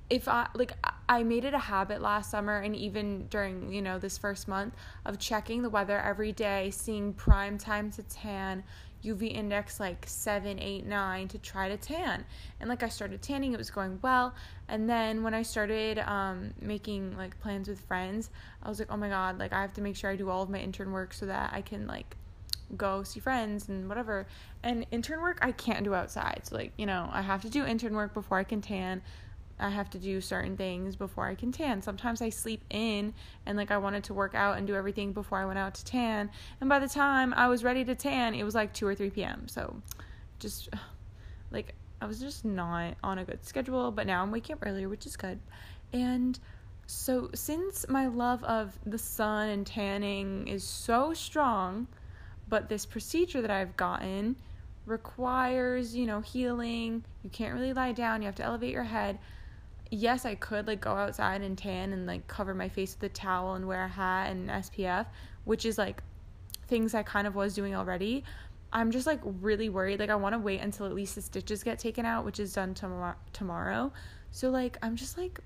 if 0.08 0.28
I 0.28 0.48
like 0.54 0.72
I 1.08 1.22
made 1.22 1.44
it 1.44 1.54
a 1.54 1.58
habit 1.58 2.00
last 2.00 2.30
summer 2.30 2.58
and 2.58 2.74
even 2.74 3.26
during, 3.28 3.72
you 3.72 3.82
know, 3.82 3.98
this 3.98 4.18
first 4.18 4.48
month 4.48 4.74
of 5.04 5.18
checking 5.18 5.62
the 5.62 5.70
weather 5.70 5.98
every 5.98 6.32
day, 6.32 6.70
seeing 6.70 7.12
prime 7.12 7.58
time 7.58 7.90
to 7.92 8.02
tan, 8.02 8.64
UV 9.04 9.32
index 9.32 9.78
like 9.78 10.04
seven, 10.08 10.58
eight, 10.58 10.84
nine 10.84 11.28
to 11.28 11.38
try 11.38 11.68
to 11.68 11.76
tan. 11.76 12.24
And 12.60 12.68
like 12.68 12.82
I 12.82 12.88
started 12.88 13.22
tanning, 13.22 13.52
it 13.52 13.58
was 13.58 13.70
going 13.70 13.98
well. 14.02 14.34
And 14.68 14.88
then 14.88 15.22
when 15.22 15.34
I 15.34 15.42
started 15.42 15.98
um, 16.00 16.52
making 16.60 17.16
like 17.16 17.38
plans 17.40 17.68
with 17.68 17.80
friends, 17.80 18.30
I 18.62 18.68
was 18.68 18.78
like, 18.78 18.88
oh 18.90 18.96
my 18.96 19.08
God, 19.08 19.38
like 19.38 19.52
I 19.52 19.60
have 19.60 19.74
to 19.74 19.80
make 19.80 19.96
sure 19.96 20.10
I 20.10 20.16
do 20.16 20.28
all 20.28 20.42
of 20.42 20.50
my 20.50 20.58
intern 20.58 20.92
work 20.92 21.14
so 21.14 21.26
that 21.26 21.52
I 21.52 21.62
can 21.62 21.86
like 21.86 22.16
go 22.76 23.04
see 23.04 23.20
friends 23.20 23.68
and 23.68 23.88
whatever. 23.88 24.26
And 24.62 24.86
intern 24.90 25.20
work 25.20 25.38
I 25.40 25.52
can't 25.52 25.84
do 25.84 25.94
outside. 25.94 26.40
So 26.44 26.56
like, 26.56 26.72
you 26.76 26.86
know, 26.86 27.08
I 27.12 27.22
have 27.22 27.42
to 27.42 27.50
do 27.50 27.64
intern 27.64 27.94
work 27.94 28.12
before 28.12 28.38
I 28.38 28.44
can 28.44 28.60
tan. 28.60 29.02
I 29.58 29.70
have 29.70 29.88
to 29.90 29.98
do 29.98 30.20
certain 30.20 30.56
things 30.56 30.96
before 30.96 31.26
I 31.26 31.34
can 31.34 31.50
tan. 31.50 31.80
Sometimes 31.80 32.20
I 32.20 32.28
sleep 32.28 32.62
in 32.70 33.14
and 33.46 33.56
like 33.56 33.70
I 33.70 33.78
wanted 33.78 34.04
to 34.04 34.14
work 34.14 34.34
out 34.34 34.58
and 34.58 34.66
do 34.66 34.74
everything 34.74 35.12
before 35.12 35.38
I 35.38 35.46
went 35.46 35.58
out 35.58 35.74
to 35.74 35.84
tan. 35.84 36.30
And 36.60 36.68
by 36.68 36.78
the 36.78 36.88
time 36.88 37.32
I 37.34 37.48
was 37.48 37.64
ready 37.64 37.84
to 37.84 37.94
tan, 37.94 38.34
it 38.34 38.44
was 38.44 38.54
like 38.54 38.72
2 38.74 38.86
or 38.86 38.94
3 38.94 39.10
p.m. 39.10 39.48
So 39.48 39.76
just 40.38 40.68
like 41.50 41.74
I 42.00 42.06
was 42.06 42.20
just 42.20 42.44
not 42.44 42.94
on 43.02 43.18
a 43.18 43.24
good 43.24 43.44
schedule, 43.44 43.90
but 43.90 44.06
now 44.06 44.22
I'm 44.22 44.30
waking 44.30 44.54
up 44.54 44.66
earlier, 44.66 44.88
which 44.88 45.06
is 45.06 45.16
good. 45.16 45.38
And 45.92 46.38
so 46.86 47.30
since 47.34 47.86
my 47.88 48.06
love 48.06 48.44
of 48.44 48.78
the 48.84 48.98
sun 48.98 49.48
and 49.48 49.66
tanning 49.66 50.46
is 50.48 50.64
so 50.64 51.14
strong, 51.14 51.86
but 52.48 52.68
this 52.68 52.84
procedure 52.84 53.40
that 53.40 53.50
I've 53.50 53.76
gotten 53.76 54.36
requires, 54.86 55.96
you 55.96 56.06
know, 56.06 56.20
healing. 56.20 57.04
You 57.24 57.30
can't 57.30 57.54
really 57.54 57.72
lie 57.72 57.92
down. 57.92 58.22
You 58.22 58.26
have 58.26 58.36
to 58.36 58.44
elevate 58.44 58.72
your 58.72 58.84
head 58.84 59.18
yes, 59.90 60.24
I 60.24 60.34
could 60.34 60.66
like 60.66 60.80
go 60.80 60.92
outside 60.92 61.42
and 61.42 61.56
tan 61.56 61.92
and 61.92 62.06
like 62.06 62.26
cover 62.26 62.54
my 62.54 62.68
face 62.68 62.96
with 62.98 63.10
a 63.10 63.14
towel 63.14 63.54
and 63.54 63.66
wear 63.66 63.84
a 63.84 63.88
hat 63.88 64.30
and 64.30 64.48
SPF, 64.48 65.06
which 65.44 65.64
is 65.64 65.78
like 65.78 66.02
things 66.68 66.94
I 66.94 67.02
kind 67.02 67.26
of 67.26 67.34
was 67.34 67.54
doing 67.54 67.74
already. 67.74 68.24
I'm 68.72 68.90
just 68.90 69.06
like 69.06 69.20
really 69.24 69.68
worried. 69.68 70.00
Like 70.00 70.10
I 70.10 70.16
want 70.16 70.34
to 70.34 70.38
wait 70.38 70.60
until 70.60 70.86
at 70.86 70.94
least 70.94 71.14
the 71.14 71.22
stitches 71.22 71.62
get 71.62 71.78
taken 71.78 72.04
out, 72.04 72.24
which 72.24 72.40
is 72.40 72.52
done 72.52 72.74
tomorrow 72.74 73.14
tomorrow. 73.32 73.92
So 74.30 74.50
like 74.50 74.76
I'm 74.82 74.96
just 74.96 75.16
like 75.16 75.40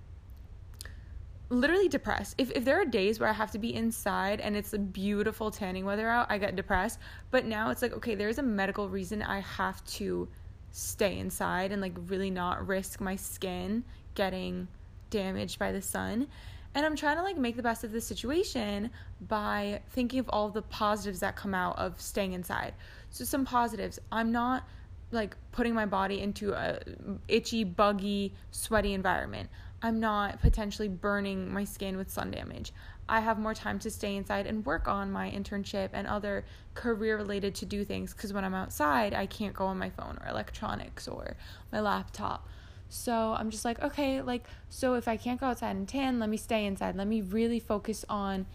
literally 1.50 1.88
depressed. 1.88 2.34
If 2.38 2.50
if 2.52 2.64
there 2.64 2.80
are 2.80 2.84
days 2.84 3.20
where 3.20 3.28
I 3.28 3.32
have 3.32 3.50
to 3.52 3.58
be 3.58 3.74
inside 3.74 4.40
and 4.40 4.56
it's 4.56 4.72
a 4.72 4.78
beautiful 4.78 5.50
tanning 5.50 5.84
weather 5.84 6.08
out, 6.08 6.30
I 6.30 6.38
get 6.38 6.56
depressed. 6.56 6.98
But 7.30 7.44
now 7.44 7.70
it's 7.70 7.82
like 7.82 7.92
okay, 7.92 8.14
there's 8.14 8.38
a 8.38 8.42
medical 8.42 8.88
reason 8.88 9.22
I 9.22 9.40
have 9.40 9.84
to 9.84 10.28
stay 10.70 11.18
inside 11.18 11.72
and 11.72 11.82
like 11.82 11.94
really 12.06 12.30
not 12.30 12.66
risk 12.66 13.00
my 13.00 13.16
skin 13.16 13.84
getting 14.14 14.68
damaged 15.10 15.58
by 15.58 15.72
the 15.72 15.82
sun. 15.82 16.26
And 16.74 16.86
I'm 16.86 16.94
trying 16.94 17.16
to 17.16 17.22
like 17.22 17.36
make 17.36 17.56
the 17.56 17.62
best 17.62 17.82
of 17.82 17.90
the 17.90 18.00
situation 18.00 18.90
by 19.22 19.80
thinking 19.90 20.20
of 20.20 20.28
all 20.28 20.50
the 20.50 20.62
positives 20.62 21.20
that 21.20 21.34
come 21.34 21.54
out 21.54 21.76
of 21.78 22.00
staying 22.00 22.32
inside. 22.32 22.74
So 23.10 23.24
some 23.24 23.44
positives. 23.44 23.98
I'm 24.12 24.30
not 24.30 24.68
like 25.10 25.36
putting 25.50 25.74
my 25.74 25.86
body 25.86 26.20
into 26.20 26.52
a 26.52 26.78
itchy, 27.26 27.64
buggy, 27.64 28.34
sweaty 28.52 28.94
environment. 28.94 29.48
I'm 29.82 29.98
not 29.98 30.40
potentially 30.40 30.88
burning 30.88 31.52
my 31.52 31.64
skin 31.64 31.96
with 31.96 32.10
sun 32.10 32.30
damage. 32.30 32.72
I 33.10 33.20
have 33.20 33.38
more 33.38 33.54
time 33.54 33.78
to 33.80 33.90
stay 33.90 34.14
inside 34.16 34.46
and 34.46 34.64
work 34.64 34.86
on 34.86 35.10
my 35.10 35.30
internship 35.30 35.90
and 35.92 36.06
other 36.06 36.44
career 36.74 37.16
related 37.16 37.54
to 37.56 37.66
do 37.66 37.84
things 37.84 38.14
because 38.14 38.32
when 38.32 38.44
I'm 38.44 38.54
outside, 38.54 39.12
I 39.14 39.26
can't 39.26 39.52
go 39.52 39.66
on 39.66 39.78
my 39.78 39.90
phone 39.90 40.18
or 40.22 40.28
electronics 40.28 41.08
or 41.08 41.36
my 41.72 41.80
laptop. 41.80 42.48
So 42.88 43.34
I'm 43.38 43.50
just 43.50 43.64
like, 43.64 43.82
okay, 43.82 44.22
like, 44.22 44.46
so 44.68 44.94
if 44.94 45.08
I 45.08 45.16
can't 45.16 45.40
go 45.40 45.46
outside 45.46 45.76
and 45.76 45.88
tan, 45.88 46.18
let 46.18 46.28
me 46.28 46.36
stay 46.36 46.64
inside. 46.64 46.96
Let 46.96 47.08
me 47.08 47.20
really 47.20 47.60
focus 47.60 48.04
on 48.08 48.46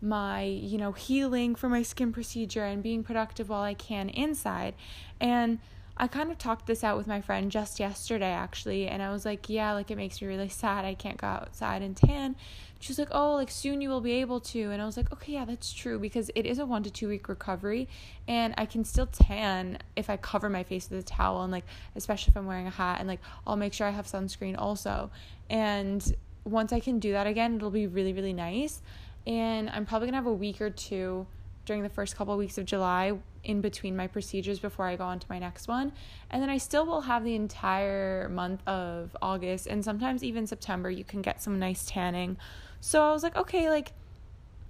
my, 0.00 0.42
you 0.42 0.78
know, 0.78 0.92
healing 0.92 1.56
for 1.56 1.68
my 1.68 1.82
skin 1.82 2.12
procedure 2.12 2.64
and 2.64 2.82
being 2.82 3.02
productive 3.02 3.48
while 3.48 3.62
I 3.62 3.74
can 3.74 4.08
inside. 4.10 4.74
And 5.20 5.58
I 5.96 6.06
kind 6.06 6.30
of 6.30 6.38
talked 6.38 6.66
this 6.66 6.84
out 6.84 6.96
with 6.96 7.08
my 7.08 7.20
friend 7.20 7.50
just 7.50 7.80
yesterday, 7.80 8.30
actually, 8.30 8.86
and 8.86 9.02
I 9.02 9.10
was 9.10 9.24
like, 9.24 9.48
yeah, 9.48 9.72
like 9.72 9.90
it 9.90 9.96
makes 9.96 10.22
me 10.22 10.28
really 10.28 10.48
sad. 10.48 10.84
I 10.84 10.94
can't 10.94 11.16
go 11.16 11.26
outside 11.26 11.82
and 11.82 11.96
tan. 11.96 12.36
She's 12.80 12.98
like, 12.98 13.08
oh, 13.10 13.34
like 13.34 13.50
soon 13.50 13.80
you 13.80 13.88
will 13.88 14.00
be 14.00 14.12
able 14.12 14.40
to. 14.40 14.70
And 14.70 14.80
I 14.80 14.86
was 14.86 14.96
like, 14.96 15.12
okay, 15.12 15.32
yeah, 15.32 15.44
that's 15.44 15.72
true 15.72 15.98
because 15.98 16.30
it 16.34 16.46
is 16.46 16.58
a 16.58 16.66
one 16.66 16.82
to 16.84 16.90
two 16.90 17.08
week 17.08 17.28
recovery, 17.28 17.88
and 18.26 18.54
I 18.56 18.66
can 18.66 18.84
still 18.84 19.06
tan 19.06 19.78
if 19.96 20.08
I 20.08 20.16
cover 20.16 20.48
my 20.48 20.62
face 20.62 20.88
with 20.88 21.00
a 21.00 21.02
towel, 21.02 21.42
and 21.42 21.52
like, 21.52 21.64
especially 21.96 22.30
if 22.32 22.36
I'm 22.36 22.46
wearing 22.46 22.66
a 22.66 22.70
hat, 22.70 22.98
and 23.00 23.08
like, 23.08 23.20
I'll 23.46 23.56
make 23.56 23.72
sure 23.72 23.86
I 23.86 23.90
have 23.90 24.06
sunscreen 24.06 24.56
also. 24.56 25.10
And 25.50 26.14
once 26.44 26.72
I 26.72 26.80
can 26.80 26.98
do 26.98 27.12
that 27.12 27.26
again, 27.26 27.56
it'll 27.56 27.70
be 27.70 27.86
really, 27.86 28.12
really 28.12 28.32
nice. 28.32 28.80
And 29.26 29.68
I'm 29.70 29.84
probably 29.84 30.08
gonna 30.08 30.18
have 30.18 30.26
a 30.26 30.32
week 30.32 30.60
or 30.60 30.70
two 30.70 31.26
during 31.66 31.82
the 31.82 31.88
first 31.88 32.16
couple 32.16 32.32
of 32.32 32.38
weeks 32.38 32.58
of 32.58 32.64
July 32.64 33.12
in 33.44 33.60
between 33.60 33.96
my 33.96 34.06
procedures 34.06 34.58
before 34.58 34.86
I 34.86 34.96
go 34.96 35.04
on 35.04 35.18
to 35.18 35.26
my 35.30 35.38
next 35.38 35.68
one. 35.68 35.92
And 36.30 36.42
then 36.42 36.50
I 36.50 36.58
still 36.58 36.86
will 36.86 37.02
have 37.02 37.24
the 37.24 37.34
entire 37.34 38.28
month 38.28 38.66
of 38.66 39.16
August 39.22 39.66
and 39.66 39.84
sometimes 39.84 40.22
even 40.22 40.46
September. 40.46 40.90
You 40.90 41.04
can 41.04 41.22
get 41.22 41.42
some 41.42 41.58
nice 41.58 41.86
tanning. 41.86 42.36
So 42.80 43.02
I 43.02 43.12
was 43.12 43.22
like, 43.22 43.36
okay, 43.36 43.70
like 43.70 43.92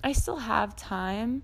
I 0.02 0.12
still 0.12 0.36
have 0.36 0.76
time. 0.76 1.42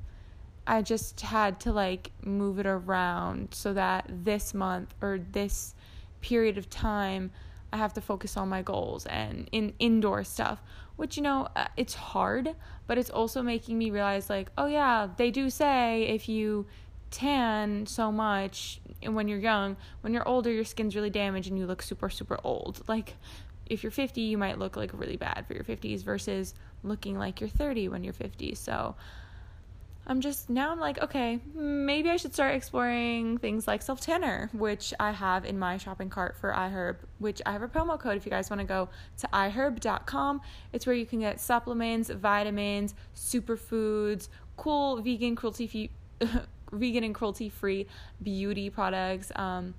I 0.67 0.83
just 0.83 1.21
had 1.21 1.61
to 1.61 1.73
like 1.73 2.11
move 2.23 2.59
it 2.59 2.67
around 2.67 3.53
so 3.53 3.75
that 3.75 4.07
this 4.09 4.55
month 4.55 4.95
or 5.03 5.19
this 5.33 5.75
period 6.21 6.57
of 6.57 6.71
time 6.71 7.31
I 7.73 7.77
have 7.77 7.93
to 7.95 8.01
focus 8.01 8.37
on 8.37 8.49
my 8.49 8.63
goals 8.63 9.05
and 9.07 9.49
in 9.51 9.75
indoor 9.81 10.23
stuff, 10.23 10.63
which 10.95 11.17
you 11.17 11.25
know, 11.25 11.49
uh, 11.57 11.67
it's 11.77 11.95
hard, 11.95 12.55
but 12.87 12.99
it's 12.99 13.11
also 13.11 13.43
making 13.43 13.77
me 13.77 13.91
realize 13.91 14.31
like, 14.31 14.49
oh 14.57 14.67
yeah, 14.67 15.09
they 15.17 15.33
do 15.33 15.51
say 15.51 16.05
if 16.05 16.29
you 16.29 16.67
tan 17.15 17.87
so 17.87 18.11
much 18.11 18.81
and 19.03 19.15
when 19.15 19.29
you're 19.29 19.39
young, 19.39 19.77
when 20.01 20.13
you're 20.13 20.27
older 20.27 20.51
your 20.51 20.65
skin's 20.65 20.97
really 20.97 21.11
damaged 21.11 21.49
and 21.49 21.59
you 21.59 21.67
look 21.67 21.83
super 21.83 22.11
super 22.11 22.39
old. 22.43 22.83
Like 22.89 23.15
if 23.67 23.83
you're 23.83 23.93
50, 23.93 24.21
you 24.21 24.37
might 24.37 24.59
look 24.59 24.77
like 24.77 24.91
really 24.93 25.17
bad 25.17 25.45
for 25.47 25.55
your 25.55 25.65
50s 25.65 26.03
versus 26.03 26.55
looking 26.83 27.19
like 27.19 27.41
you're 27.41 27.49
30 27.49 27.89
when 27.89 28.05
you're 28.05 28.13
50. 28.13 28.55
So 28.55 28.95
I'm 30.07 30.21
just 30.21 30.51
now 30.51 30.71
I'm 30.71 30.81
like, 30.81 31.01
okay, 31.01 31.41
maybe 31.55 32.11
I 32.11 32.17
should 32.17 32.35
start 32.35 32.55
exploring 32.55 33.39
things 33.39 33.67
like 33.67 33.81
self 33.81 34.01
tanner, 34.01 34.51
which 34.53 34.93
I 35.01 35.13
have 35.13 35.45
in 35.47 35.59
my 35.59 35.79
shopping 35.79 36.11
cart 36.11 36.37
for 36.37 36.53
iHerb, 36.53 36.97
which 37.19 37.41
I 37.47 37.53
have 37.53 37.63
a 37.63 37.69
promo 37.69 37.99
code 37.99 38.17
if 38.17 38.27
you 38.27 38.31
guys 38.31 38.51
want 38.51 38.61
to 38.61 38.67
go 38.67 38.91
to 39.19 39.29
iHerb.com. 39.29 40.43
It's 40.73 40.87
where 40.87 40.95
you 40.95 41.07
can 41.07 41.21
get 41.21 41.41
supplements, 41.41 42.11
vitamins, 42.11 42.95
superfoods, 43.17 44.29
cool 44.57 45.01
vegan 45.01 45.37
cruelty 45.37 45.67
free 45.67 45.91
vegan 46.75 47.05
and 47.05 47.15
cruelty 47.15 47.49
free 47.49 47.87
beauty 48.23 48.71
products. 48.71 49.33
Um 49.37 49.75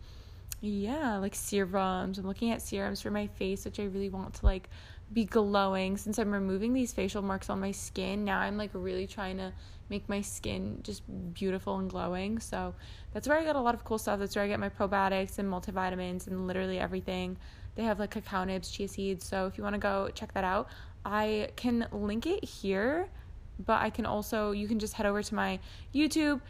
yeah, 0.62 1.18
like 1.18 1.36
serums. 1.36 2.18
I'm 2.18 2.26
looking 2.26 2.52
at 2.52 2.62
serums 2.62 3.02
for 3.02 3.12
my 3.12 3.28
face, 3.28 3.66
which 3.66 3.80
I 3.80 3.84
really 3.84 4.10
want 4.10 4.34
to 4.36 4.46
like 4.46 4.70
be 5.14 5.26
glowing 5.26 5.98
since 5.98 6.18
I'm 6.18 6.32
removing 6.32 6.74
these 6.74 6.92
facial 6.92 7.22
marks 7.22 7.50
on 7.50 7.60
my 7.60 7.72
skin. 7.72 8.26
Now 8.26 8.40
I'm 8.40 8.58
like 8.58 8.72
really 8.74 9.06
trying 9.06 9.38
to 9.38 9.54
make 9.90 10.10
my 10.10 10.22
skin 10.22 10.80
just 10.82 11.04
beautiful 11.34 11.78
and 11.78 11.90
glowing. 11.90 12.40
So 12.40 12.74
that's 13.14 13.28
where 13.28 13.38
I 13.38 13.44
get 13.44 13.56
a 13.56 13.62
lot 13.62 13.76
of 13.76 13.84
cool 13.84 14.00
stuff. 14.00 14.20
That's 14.20 14.36
where 14.36 14.44
I 14.44 14.48
get 14.48 14.60
my 14.60 14.70
probiotics 14.70 15.38
and 15.38 15.48
multivitamins 15.52 16.28
and 16.28 16.48
literally 16.48 16.80
everything. 16.80 17.38
They 17.76 17.84
have 17.84 18.00
like 18.00 18.12
cacao 18.12 18.46
nibs, 18.46 18.72
chia 18.72 18.88
seeds. 18.88 19.26
So 19.26 19.46
if 19.46 19.58
you 19.58 19.64
want 19.64 19.76
to 19.76 19.80
go 19.80 20.10
check 20.14 20.34
that 20.34 20.44
out, 20.44 20.70
I 21.06 21.50
can 21.56 21.88
link 21.92 22.26
it 22.26 22.44
here, 22.44 23.08
but 23.64 23.82
I 23.82 23.92
can 23.92 24.08
also, 24.08 24.52
you 24.52 24.68
can 24.68 24.80
just 24.80 24.94
head 24.94 25.06
over 25.06 25.22
to 25.22 25.36
my 25.36 25.60
YouTube 25.94 26.42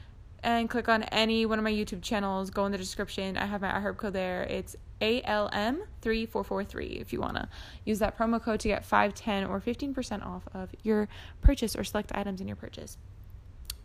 and 0.45 0.69
click 0.69 0.87
on 0.87 1.01
any 1.05 1.47
one 1.47 1.57
of 1.57 1.63
my 1.63 1.71
YouTube 1.71 2.03
channels. 2.03 2.51
Go 2.51 2.67
in 2.67 2.71
the 2.71 2.77
description. 2.77 3.35
I 3.35 3.47
have 3.47 3.61
my 3.61 3.71
iHerb 3.71 3.97
code 3.97 4.13
there. 4.13 4.43
It's 4.43 4.75
ALM3443 5.01 7.01
if 7.01 7.11
you 7.11 7.19
want 7.19 7.35
to 7.35 7.49
use 7.83 7.97
that 7.97 8.15
promo 8.15 8.41
code 8.41 8.59
to 8.59 8.67
get 8.67 8.85
5, 8.85 9.15
10, 9.15 9.45
or 9.45 9.59
15% 9.59 10.23
off 10.23 10.43
of 10.53 10.69
your 10.83 11.07
purchase 11.41 11.75
or 11.75 11.83
select 11.83 12.11
items 12.13 12.41
in 12.41 12.47
your 12.47 12.55
purchase. 12.55 12.99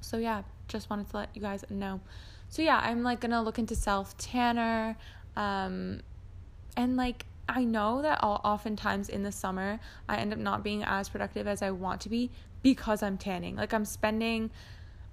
So, 0.02 0.18
yeah, 0.18 0.42
just 0.68 0.90
wanted 0.90 1.08
to 1.08 1.16
let 1.16 1.30
you 1.34 1.40
guys 1.40 1.64
know. 1.70 2.02
So, 2.50 2.60
yeah, 2.60 2.78
I'm 2.84 3.02
like 3.02 3.20
gonna 3.20 3.42
look 3.42 3.58
into 3.58 3.74
self 3.74 4.14
tanner. 4.18 4.98
Um, 5.36 6.02
and 6.76 6.98
like, 6.98 7.24
I 7.48 7.64
know 7.64 8.02
that 8.02 8.22
all, 8.22 8.42
oftentimes 8.44 9.08
in 9.08 9.22
the 9.22 9.32
summer, 9.32 9.80
I 10.10 10.18
end 10.18 10.34
up 10.34 10.38
not 10.38 10.62
being 10.62 10.84
as 10.84 11.08
productive 11.08 11.46
as 11.46 11.62
I 11.62 11.70
want 11.70 12.02
to 12.02 12.10
be 12.10 12.30
because 12.62 13.02
I'm 13.02 13.16
tanning. 13.16 13.56
Like, 13.56 13.72
I'm 13.72 13.86
spending 13.86 14.50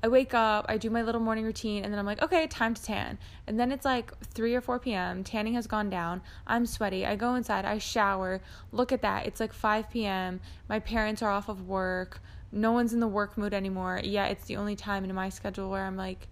I 0.04 0.08
wake 0.08 0.34
up, 0.34 0.66
I 0.70 0.78
do 0.78 0.90
my 0.90 1.02
little 1.02 1.22
morning 1.22 1.44
routine, 1.44 1.84
and 1.84 1.92
then 1.92 2.00
I'm 2.00 2.06
like, 2.06 2.22
okay, 2.22 2.46
time 2.48 2.74
to 2.76 2.84
tan. 2.84 3.18
And 3.48 3.60
then 3.60 3.72
it's 3.72 3.86
like 3.86 4.14
3 4.26 4.54
or 4.54 4.62
4 4.62 4.80
p.m., 4.80 5.24
tanning 5.24 5.56
has 5.56 5.66
gone 5.66 5.90
down, 5.90 6.22
I'm 6.46 6.66
sweaty, 6.66 7.06
I 7.06 7.16
go 7.16 7.34
inside, 7.36 7.66
I 7.66 7.80
shower, 7.80 8.42
look 8.72 8.92
at 8.92 9.02
that, 9.02 9.26
it's 9.26 9.40
like 9.40 9.54
5 9.54 9.90
p.m., 9.90 10.40
my 10.70 10.80
parents 10.80 11.22
are 11.24 11.32
off 11.32 11.50
of 11.50 11.68
work, 11.68 12.22
no 12.52 12.72
one's 12.72 12.94
in 12.94 13.00
the 13.00 13.08
work 13.08 13.38
mood 13.38 13.54
anymore. 13.54 14.00
Yeah, 14.04 14.28
it's 14.28 14.46
the 14.46 14.58
only 14.58 14.76
time 14.76 15.04
in 15.04 15.14
my 15.14 15.30
schedule 15.30 15.70
where 15.70 15.86
I'm 15.86 15.98
like 15.98 16.28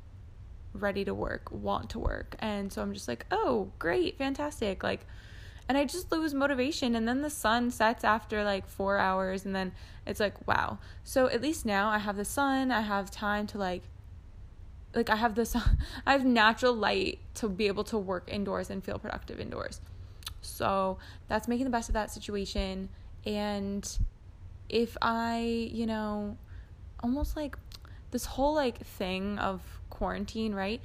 ready 0.74 1.06
to 1.06 1.14
work, 1.14 1.52
want 1.52 1.90
to 1.92 2.00
work. 2.00 2.36
And 2.40 2.72
so 2.72 2.82
I'm 2.82 2.94
just 2.94 3.08
like, 3.08 3.26
oh, 3.32 3.72
great, 3.80 4.18
fantastic. 4.18 4.84
Like, 4.84 5.08
and 5.68 5.78
I 5.78 5.86
just 5.86 6.12
lose 6.12 6.34
motivation. 6.34 6.96
And 6.96 7.08
then 7.08 7.22
the 7.22 7.30
sun 7.30 7.72
sets 7.72 8.04
after 8.04 8.44
like 8.44 8.68
four 8.68 8.98
hours, 8.98 9.46
and 9.46 9.56
then 9.56 9.72
it's 10.06 10.20
like, 10.20 10.48
wow. 10.48 10.78
So 11.04 11.28
at 11.28 11.42
least 11.42 11.66
now 11.66 11.90
I 11.90 11.98
have 11.98 12.18
the 12.18 12.26
sun, 12.26 12.72
I 12.72 12.82
have 12.82 13.10
time 13.10 13.48
to 13.48 13.58
like, 13.58 13.84
like 14.94 15.10
I 15.10 15.16
have 15.16 15.36
the 15.36 15.46
sun, 15.46 15.78
I 16.06 16.12
have 16.12 16.26
natural 16.26 16.74
light 16.74 17.20
to 17.36 17.50
be 17.50 17.68
able 17.68 17.84
to 17.86 17.98
work 17.98 18.30
indoors 18.32 18.70
and 18.70 18.84
feel 18.84 19.00
productive 19.00 19.40
indoors. 19.40 19.82
So 20.42 21.00
that's 21.28 21.48
making 21.48 21.66
the 21.66 21.72
best 21.72 21.90
of 21.90 21.94
that 21.94 22.12
situation. 22.12 22.90
And 23.26 23.98
if 24.70 24.96
I, 25.02 25.70
you 25.72 25.88
know, 25.88 26.38
almost 27.02 27.36
like 27.36 27.58
this 28.12 28.26
whole 28.26 28.54
like 28.54 28.78
thing 28.86 29.40
of 29.40 29.62
quarantine, 29.90 30.54
right? 30.54 30.82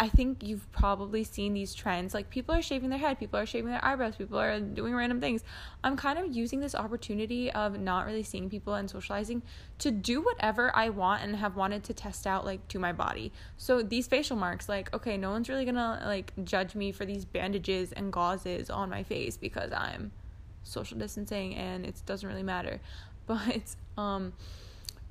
I 0.00 0.08
think 0.08 0.42
you've 0.42 0.72
probably 0.72 1.24
seen 1.24 1.52
these 1.52 1.74
trends. 1.74 2.14
Like 2.14 2.30
people 2.30 2.54
are 2.54 2.62
shaving 2.62 2.88
their 2.88 2.98
head, 2.98 3.18
people 3.18 3.38
are 3.38 3.44
shaving 3.44 3.70
their 3.70 3.84
eyebrows, 3.84 4.16
people 4.16 4.40
are 4.40 4.58
doing 4.58 4.94
random 4.94 5.20
things. 5.20 5.44
I'm 5.84 5.94
kind 5.94 6.18
of 6.18 6.34
using 6.34 6.58
this 6.58 6.74
opportunity 6.74 7.52
of 7.52 7.78
not 7.78 8.06
really 8.06 8.22
seeing 8.22 8.48
people 8.48 8.72
and 8.72 8.88
socializing 8.88 9.42
to 9.80 9.90
do 9.90 10.22
whatever 10.22 10.74
I 10.74 10.88
want 10.88 11.22
and 11.22 11.36
have 11.36 11.54
wanted 11.54 11.84
to 11.84 11.92
test 11.92 12.26
out 12.26 12.46
like 12.46 12.66
to 12.68 12.78
my 12.78 12.94
body. 12.94 13.30
So 13.58 13.82
these 13.82 14.06
facial 14.06 14.38
marks, 14.38 14.70
like, 14.70 14.92
okay, 14.94 15.18
no 15.18 15.32
one's 15.32 15.50
really 15.50 15.66
gonna 15.66 16.02
like 16.06 16.32
judge 16.44 16.74
me 16.74 16.92
for 16.92 17.04
these 17.04 17.26
bandages 17.26 17.92
and 17.92 18.10
gauzes 18.10 18.74
on 18.74 18.88
my 18.88 19.02
face 19.02 19.36
because 19.36 19.70
I'm 19.70 20.12
social 20.62 20.96
distancing 20.96 21.54
and 21.56 21.84
it 21.84 22.00
doesn't 22.06 22.28
really 22.28 22.42
matter. 22.42 22.80
But 23.26 23.76
um 23.98 24.32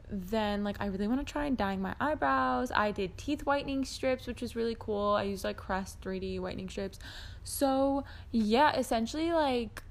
then 0.10 0.64
like 0.64 0.78
I 0.80 0.88
really 0.88 1.08
want 1.08 1.26
to 1.26 1.32
try 1.32 1.46
and 1.46 1.58
dyeing 1.58 1.82
my 1.82 1.96
eyebrows. 2.00 2.72
I 2.72 2.92
did 2.92 3.18
teeth 3.18 3.46
whitening 3.46 3.86
strips, 3.86 4.28
which 4.28 4.42
was 4.42 4.56
really 4.56 4.76
cool. 4.78 5.14
I 5.14 5.24
used 5.24 5.44
like 5.44 5.58
Crest 5.58 6.02
3D 6.02 6.40
whitening 6.40 6.70
strips. 6.70 7.00
So, 7.44 8.04
yeah, 8.32 8.76
essentially 8.76 9.32
like 9.32 9.84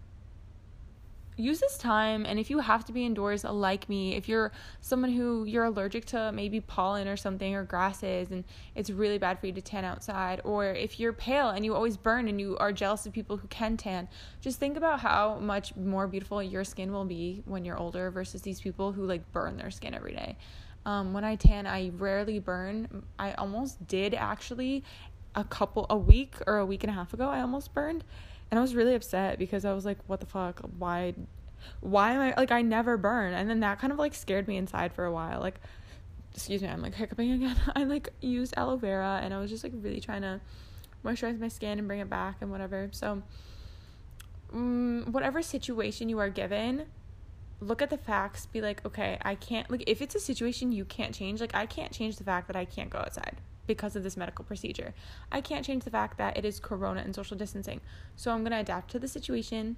use 1.39 1.61
this 1.61 1.79
time 1.79 2.27
and 2.27 2.39
if 2.39 2.51
you 2.51 2.59
have 2.59 2.85
to 2.85 2.93
be 2.93 3.07
indoors 3.07 3.45
like 3.45 3.89
me 3.89 4.17
if 4.17 4.29
you're 4.29 4.51
someone 4.81 5.13
who 5.13 5.45
you're 5.45 5.65
allergic 5.65 6.05
to 6.05 6.33
maybe 6.33 6.61
pollen 6.61 7.07
or 7.07 7.17
something 7.17 7.55
or 7.55 7.65
grasses 7.65 8.31
and 8.31 8.45
it's 8.75 8.91
really 8.91 9.19
bad 9.19 9.39
for 9.39 9.47
you 9.47 9.53
to 9.53 9.61
tan 9.61 9.85
outside 9.85 10.41
or 10.45 10.67
if 10.67 10.99
you're 10.99 11.13
pale 11.13 11.51
and 11.51 11.65
you 11.65 11.75
always 11.75 11.97
burn 11.97 12.29
and 12.29 12.41
you 12.41 12.57
are 12.59 12.73
jealous 12.73 13.07
of 13.07 13.13
people 13.13 13.37
who 13.37 13.47
can 13.49 13.77
tan 13.77 14.09
just 14.41 14.59
think 14.59 14.77
about 14.77 15.01
how 15.01 15.39
much 15.39 15.75
more 15.77 16.07
beautiful 16.07 16.43
your 16.43 16.65
skin 16.65 16.93
will 16.93 17.05
be 17.05 17.43
when 17.47 17.65
you're 17.65 17.79
older 17.79 18.11
versus 18.11 18.43
these 18.43 18.61
people 18.61 18.93
who 18.93 19.05
like 19.05 19.31
burn 19.33 19.57
their 19.57 19.71
skin 19.71 19.95
every 19.95 20.13
day. 20.13 20.37
Um, 20.87 21.13
when 21.13 21.25
i 21.25 21.37
tan 21.37 21.67
i 21.67 21.91
rarely 21.97 22.39
burn. 22.39 23.05
I 23.19 23.33
almost 23.33 23.87
did 23.87 24.15
actually 24.15 24.85
a 25.35 25.45
couple 25.45 25.87
a 25.91 25.97
week 25.97 26.35
or 26.47 26.59
a 26.59 26.67
week 26.67 26.83
and 26.83 26.91
a 26.91 26.95
half 26.95 27.13
ago 27.13 27.29
i 27.29 27.41
almost 27.41 27.75
burned 27.75 28.03
and 28.51 28.59
I 28.59 28.63
was 28.63 28.75
really 28.75 28.95
upset 28.95 29.39
because 29.39 29.65
I 29.65 29.73
was 29.73 29.85
like, 29.85 29.99
what 30.07 30.21
the 30.21 30.27
fuck? 30.27 30.61
Why 30.79 31.15
why 31.81 32.13
am 32.13 32.21
I 32.21 32.35
like 32.37 32.51
I 32.51 32.63
never 32.63 32.97
burn? 32.97 33.35
And 33.35 33.49
then 33.49 33.61
that 33.61 33.79
kind 33.79 33.93
of 33.93 33.99
like 33.99 34.15
scared 34.15 34.49
me 34.49 34.57
inside 34.57 34.93
for 34.93 35.05
a 35.05 35.13
while. 35.13 35.41
Like 35.41 35.61
excuse 36.35 36.63
me, 36.63 36.69
I'm 36.69 36.83
like 36.83 36.95
hiccuping 36.95 37.33
again. 37.33 37.57
I 37.77 37.85
like 37.85 38.11
used 38.21 38.55
aloe 38.57 38.77
vera 38.77 39.21
and 39.23 39.35
I 39.35 39.41
was 39.41 39.51
just 39.51 39.65
like 39.65 39.73
really 39.77 40.01
trying 40.01 40.23
to 40.23 40.41
moisturize 41.05 41.39
my 41.39 41.49
skin 41.49 41.79
and 41.79 41.87
bring 41.87 42.01
it 42.01 42.11
back 42.11 42.37
and 42.41 42.51
whatever. 42.51 42.89
So 42.93 43.23
um, 44.53 45.07
whatever 45.11 45.43
situation 45.43 46.09
you 46.09 46.19
are 46.19 46.31
given, 46.31 46.87
look 47.61 47.83
at 47.83 47.91
the 47.91 47.99
facts, 47.99 48.47
be 48.47 48.61
like, 48.61 48.85
okay, 48.87 49.19
I 49.23 49.35
can't 49.35 49.71
like 49.71 49.85
if 49.87 50.01
it's 50.01 50.15
a 50.15 50.21
situation 50.21 50.73
you 50.73 50.85
can't 50.85 51.15
change, 51.15 51.41
like 51.41 51.55
I 51.55 51.67
can't 51.67 51.93
change 51.93 52.17
the 52.17 52.25
fact 52.25 52.47
that 52.47 52.57
I 52.57 52.65
can't 52.65 52.89
go 52.89 52.99
outside 52.99 53.37
because 53.69 53.95
of 53.95 54.03
this 54.03 54.17
medical 54.17 54.45
procedure. 54.45 54.93
I 55.31 55.41
can't 55.41 55.65
change 55.65 55.85
the 55.85 55.91
fact 55.91 56.19
that 56.19 56.37
it 56.37 56.45
is 56.45 56.59
corona 56.59 57.03
and 57.03 57.15
social 57.15 57.37
distancing. 57.37 57.81
So 58.17 58.33
I'm 58.33 58.41
going 58.41 58.51
to 58.51 58.59
adapt 58.59 58.91
to 58.91 58.99
the 58.99 59.07
situation 59.07 59.77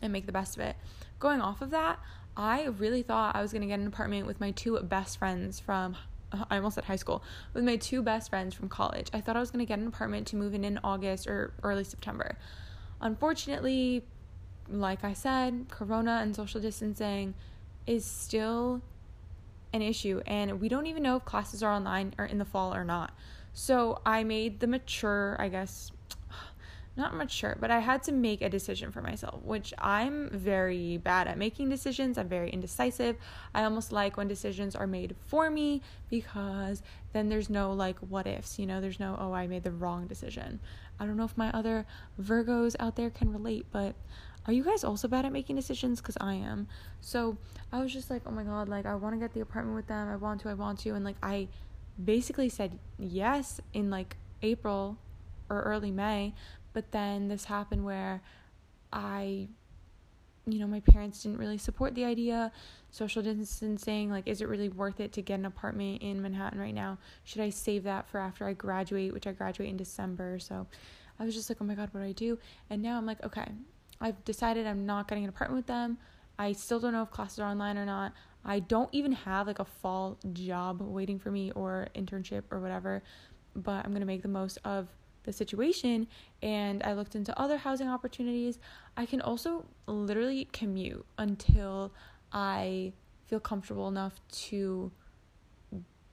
and 0.00 0.12
make 0.12 0.26
the 0.26 0.32
best 0.32 0.56
of 0.56 0.62
it. 0.62 0.76
Going 1.18 1.40
off 1.40 1.60
of 1.60 1.70
that, 1.70 1.98
I 2.36 2.66
really 2.66 3.02
thought 3.02 3.34
I 3.34 3.42
was 3.42 3.50
going 3.50 3.62
to 3.62 3.66
get 3.66 3.80
an 3.80 3.88
apartment 3.88 4.28
with 4.28 4.38
my 4.38 4.52
two 4.52 4.78
best 4.80 5.18
friends 5.18 5.58
from 5.58 5.96
I 6.48 6.56
almost 6.56 6.76
said 6.76 6.84
high 6.84 6.94
school 6.94 7.24
with 7.54 7.64
my 7.64 7.74
two 7.74 8.02
best 8.02 8.30
friends 8.30 8.54
from 8.54 8.68
college. 8.68 9.08
I 9.12 9.20
thought 9.20 9.36
I 9.36 9.40
was 9.40 9.50
going 9.50 9.66
to 9.66 9.68
get 9.68 9.80
an 9.80 9.88
apartment 9.88 10.28
to 10.28 10.36
move 10.36 10.54
in 10.54 10.64
in 10.64 10.78
August 10.84 11.26
or 11.26 11.52
early 11.64 11.82
September. 11.82 12.36
Unfortunately, 13.00 14.04
like 14.68 15.02
I 15.02 15.12
said, 15.12 15.66
corona 15.70 16.20
and 16.22 16.36
social 16.36 16.60
distancing 16.60 17.34
is 17.84 18.04
still 18.04 18.80
an 19.72 19.82
issue 19.82 20.20
and 20.26 20.60
we 20.60 20.68
don't 20.68 20.86
even 20.86 21.02
know 21.02 21.16
if 21.16 21.24
classes 21.24 21.62
are 21.62 21.72
online 21.72 22.14
or 22.18 22.24
in 22.24 22.38
the 22.38 22.44
fall 22.44 22.74
or 22.74 22.84
not. 22.84 23.12
So 23.52 24.00
I 24.06 24.24
made 24.24 24.60
the 24.60 24.66
mature, 24.66 25.36
I 25.38 25.48
guess, 25.48 25.92
not 26.96 27.14
mature, 27.14 27.56
but 27.60 27.70
I 27.70 27.80
had 27.80 28.02
to 28.04 28.12
make 28.12 28.42
a 28.42 28.48
decision 28.48 28.90
for 28.90 29.02
myself, 29.02 29.42
which 29.42 29.72
I'm 29.78 30.28
very 30.30 30.96
bad 30.98 31.28
at 31.28 31.38
making 31.38 31.68
decisions. 31.68 32.18
I'm 32.18 32.28
very 32.28 32.50
indecisive. 32.50 33.16
I 33.54 33.64
almost 33.64 33.92
like 33.92 34.16
when 34.16 34.28
decisions 34.28 34.76
are 34.76 34.86
made 34.86 35.14
for 35.26 35.50
me 35.50 35.82
because 36.08 36.82
then 37.12 37.28
there's 37.28 37.50
no 37.50 37.72
like 37.72 37.98
what 37.98 38.26
ifs, 38.26 38.58
you 38.58 38.66
know, 38.66 38.80
there's 38.80 39.00
no, 39.00 39.16
oh, 39.18 39.32
I 39.32 39.46
made 39.46 39.64
the 39.64 39.72
wrong 39.72 40.06
decision. 40.06 40.60
I 40.98 41.06
don't 41.06 41.16
know 41.16 41.24
if 41.24 41.36
my 41.36 41.50
other 41.52 41.86
Virgos 42.20 42.76
out 42.78 42.96
there 42.96 43.10
can 43.10 43.32
relate, 43.32 43.66
but 43.72 43.94
are 44.50 44.52
you 44.52 44.64
guys 44.64 44.82
also 44.82 45.06
bad 45.06 45.24
at 45.24 45.30
making 45.30 45.54
decisions? 45.54 46.00
Because 46.00 46.16
I 46.20 46.34
am. 46.34 46.66
So 47.00 47.36
I 47.70 47.78
was 47.78 47.92
just 47.92 48.10
like, 48.10 48.22
oh 48.26 48.32
my 48.32 48.42
God, 48.42 48.68
like 48.68 48.84
I 48.84 48.96
want 48.96 49.14
to 49.14 49.20
get 49.20 49.32
the 49.32 49.42
apartment 49.42 49.76
with 49.76 49.86
them. 49.86 50.08
I 50.08 50.16
want 50.16 50.40
to, 50.40 50.48
I 50.48 50.54
want 50.54 50.80
to. 50.80 50.90
And 50.96 51.04
like 51.04 51.14
I 51.22 51.46
basically 52.04 52.48
said 52.48 52.76
yes 52.98 53.60
in 53.74 53.90
like 53.90 54.16
April 54.42 54.98
or 55.48 55.62
early 55.62 55.92
May. 55.92 56.34
But 56.72 56.90
then 56.90 57.28
this 57.28 57.44
happened 57.44 57.84
where 57.84 58.22
I, 58.92 59.46
you 60.46 60.58
know, 60.58 60.66
my 60.66 60.80
parents 60.80 61.22
didn't 61.22 61.38
really 61.38 61.58
support 61.58 61.94
the 61.94 62.04
idea. 62.04 62.50
Social 62.90 63.22
distancing, 63.22 64.10
like, 64.10 64.26
is 64.26 64.40
it 64.40 64.48
really 64.48 64.68
worth 64.68 64.98
it 64.98 65.12
to 65.12 65.22
get 65.22 65.38
an 65.38 65.46
apartment 65.46 66.02
in 66.02 66.20
Manhattan 66.20 66.58
right 66.58 66.74
now? 66.74 66.98
Should 67.22 67.40
I 67.40 67.50
save 67.50 67.84
that 67.84 68.08
for 68.08 68.18
after 68.18 68.48
I 68.48 68.54
graduate, 68.54 69.12
which 69.12 69.28
I 69.28 69.32
graduate 69.32 69.68
in 69.68 69.76
December? 69.76 70.40
So 70.40 70.66
I 71.20 71.24
was 71.24 71.36
just 71.36 71.48
like, 71.48 71.58
oh 71.60 71.64
my 71.64 71.74
God, 71.76 71.90
what 71.92 72.00
do 72.00 72.06
I 72.08 72.10
do? 72.10 72.36
And 72.68 72.82
now 72.82 72.98
I'm 72.98 73.06
like, 73.06 73.22
okay, 73.22 73.46
I've 74.00 74.24
decided 74.24 74.66
I'm 74.66 74.86
not 74.86 75.08
getting 75.08 75.24
an 75.24 75.30
apartment 75.30 75.58
with 75.58 75.66
them. 75.66 75.98
I 76.38 76.52
still 76.52 76.80
don't 76.80 76.92
know 76.92 77.02
if 77.02 77.10
classes 77.10 77.38
are 77.38 77.50
online 77.50 77.76
or 77.76 77.84
not. 77.84 78.12
I 78.44 78.60
don't 78.60 78.88
even 78.92 79.12
have 79.12 79.46
like 79.46 79.58
a 79.58 79.64
fall 79.64 80.18
job 80.32 80.80
waiting 80.80 81.18
for 81.18 81.30
me 81.30 81.50
or 81.52 81.88
internship 81.94 82.44
or 82.50 82.60
whatever, 82.60 83.02
but 83.54 83.84
I'm 83.84 83.90
going 83.90 84.00
to 84.00 84.06
make 84.06 84.22
the 84.22 84.28
most 84.28 84.58
of 84.64 84.88
the 85.24 85.32
situation 85.32 86.06
and 86.42 86.82
I 86.82 86.94
looked 86.94 87.14
into 87.14 87.38
other 87.38 87.58
housing 87.58 87.88
opportunities. 87.88 88.58
I 88.96 89.04
can 89.04 89.20
also 89.20 89.66
literally 89.86 90.48
commute 90.52 91.04
until 91.18 91.92
I 92.32 92.94
feel 93.26 93.40
comfortable 93.40 93.88
enough 93.88 94.20
to 94.48 94.90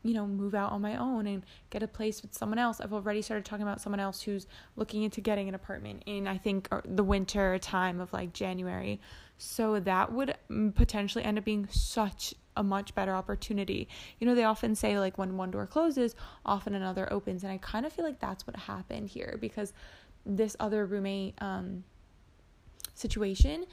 you 0.07 0.13
know, 0.13 0.25
move 0.25 0.55
out 0.55 0.71
on 0.71 0.81
my 0.81 0.95
own 0.95 1.27
and 1.27 1.43
get 1.69 1.83
a 1.83 1.87
place 1.87 2.21
with 2.21 2.33
someone 2.33 2.59
else. 2.59 2.79
I've 2.79 2.93
already 2.93 3.21
started 3.21 3.45
talking 3.45 3.63
about 3.63 3.81
someone 3.81 3.99
else 3.99 4.21
who's 4.21 4.47
looking 4.75 5.03
into 5.03 5.21
getting 5.21 5.47
an 5.49 5.55
apartment 5.55 6.03
in, 6.05 6.27
I 6.27 6.37
think, 6.37 6.67
uh, 6.71 6.81
the 6.85 7.03
winter 7.03 7.57
time 7.59 7.99
of 7.99 8.13
like 8.13 8.33
January. 8.33 9.01
So 9.37 9.79
that 9.81 10.11
would 10.11 10.35
mm, 10.49 10.73
potentially 10.73 11.23
end 11.23 11.37
up 11.37 11.45
being 11.45 11.67
such 11.69 12.33
a 12.55 12.63
much 12.63 12.95
better 12.95 13.13
opportunity. 13.13 13.87
You 14.19 14.27
know, 14.27 14.35
they 14.35 14.43
often 14.43 14.75
say 14.75 14.99
like 14.99 15.17
when 15.17 15.37
one 15.37 15.51
door 15.51 15.67
closes, 15.67 16.15
often 16.45 16.73
another 16.73 17.11
opens. 17.11 17.43
And 17.43 17.51
I 17.51 17.57
kind 17.57 17.85
of 17.85 17.93
feel 17.93 18.05
like 18.05 18.19
that's 18.19 18.47
what 18.47 18.55
happened 18.55 19.09
here 19.09 19.37
because 19.39 19.73
this 20.25 20.55
other 20.59 20.85
roommate 20.85 21.35
um, 21.41 21.83
situation 22.95 23.65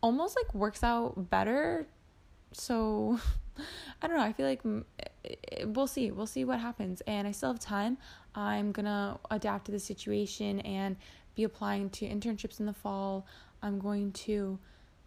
almost 0.00 0.36
like 0.36 0.52
works 0.54 0.82
out 0.82 1.30
better. 1.30 1.86
So 2.52 3.18
I 4.02 4.06
don't 4.06 4.16
know. 4.16 4.22
I 4.22 4.32
feel 4.32 4.46
like 4.46 4.62
we'll 5.64 5.86
see. 5.86 6.10
We'll 6.10 6.26
see 6.26 6.44
what 6.44 6.60
happens. 6.60 7.02
And 7.06 7.26
I 7.26 7.32
still 7.32 7.52
have 7.52 7.60
time. 7.60 7.98
I'm 8.34 8.72
going 8.72 8.86
to 8.86 9.18
adapt 9.30 9.66
to 9.66 9.72
the 9.72 9.78
situation 9.78 10.60
and 10.60 10.96
be 11.34 11.44
applying 11.44 11.90
to 11.90 12.06
internships 12.06 12.60
in 12.60 12.66
the 12.66 12.72
fall. 12.72 13.26
I'm 13.62 13.78
going 13.78 14.12
to 14.12 14.58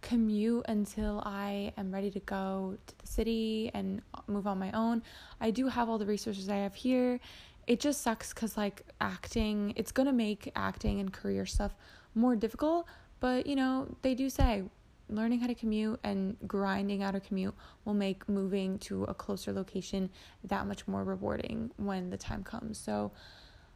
commute 0.02 0.66
until 0.68 1.22
I 1.26 1.74
am 1.78 1.92
ready 1.92 2.10
to 2.12 2.20
go 2.22 2.78
to 2.88 2.98
the 2.98 3.08
city 3.08 3.72
and 3.74 4.02
move 4.28 4.48
on 4.48 4.58
my 4.60 4.72
own. 4.72 5.04
I 5.40 5.52
do 5.52 5.68
have 5.68 5.90
all 5.90 5.98
the 5.98 6.06
resources 6.06 6.50
I 6.50 6.58
have 6.58 6.76
here. 6.76 7.20
It 7.68 7.80
just 7.80 8.02
sucks 8.02 8.34
cuz 8.34 8.58
like 8.58 8.82
acting, 9.00 9.74
it's 9.76 9.92
going 9.92 10.08
to 10.08 10.14
make 10.14 10.52
acting 10.56 11.00
and 11.00 11.14
career 11.14 11.46
stuff 11.46 11.76
more 12.16 12.36
difficult, 12.36 12.88
but 13.20 13.46
you 13.46 13.56
know, 13.56 13.96
they 14.02 14.16
do 14.16 14.30
say 14.30 14.64
learning 15.12 15.40
how 15.40 15.48
to 15.48 15.56
commute 15.56 16.00
and 16.04 16.38
grinding 16.48 17.04
out 17.04 17.16
a 17.16 17.20
commute 17.20 17.54
will 17.86 17.94
make 17.94 18.28
moving 18.28 18.80
to 18.80 19.04
a 19.06 19.14
closer 19.14 19.52
location 19.52 20.10
that 20.44 20.66
much 20.66 20.88
more 20.88 21.04
rewarding 21.04 21.72
when 21.78 22.10
the 22.10 22.18
time 22.18 22.44
comes. 22.44 22.78
So 22.78 23.12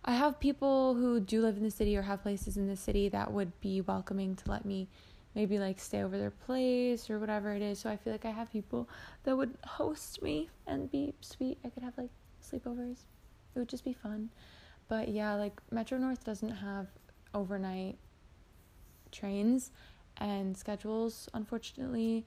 I 0.03 0.13
have 0.13 0.39
people 0.39 0.95
who 0.95 1.19
do 1.19 1.41
live 1.41 1.57
in 1.57 1.63
the 1.63 1.71
city 1.71 1.97
or 1.97 2.03
have 2.03 2.21
places 2.21 2.57
in 2.57 2.67
the 2.67 2.75
city 2.75 3.09
that 3.09 3.31
would 3.31 3.59
be 3.59 3.81
welcoming 3.81 4.35
to 4.35 4.51
let 4.51 4.65
me 4.65 4.87
maybe 5.33 5.59
like 5.59 5.79
stay 5.79 6.03
over 6.03 6.17
their 6.17 6.31
place 6.31 7.09
or 7.09 7.19
whatever 7.19 7.53
it 7.53 7.61
is. 7.61 7.79
So 7.79 7.89
I 7.89 7.97
feel 7.97 8.13
like 8.13 8.25
I 8.25 8.31
have 8.31 8.51
people 8.51 8.87
that 9.23 9.35
would 9.35 9.57
host 9.65 10.21
me 10.21 10.49
and 10.65 10.89
be 10.89 11.13
sweet. 11.21 11.57
I 11.65 11.69
could 11.69 11.83
have 11.83 11.97
like 11.97 12.11
sleepovers. 12.41 12.99
It 13.55 13.59
would 13.59 13.69
just 13.69 13.83
be 13.83 13.93
fun. 13.93 14.29
But 14.87 15.09
yeah, 15.09 15.33
like 15.33 15.59
Metro 15.71 15.97
North 15.97 16.23
doesn't 16.23 16.49
have 16.49 16.87
overnight 17.33 17.97
trains 19.11 19.71
and 20.17 20.55
schedules, 20.57 21.29
unfortunately. 21.33 22.25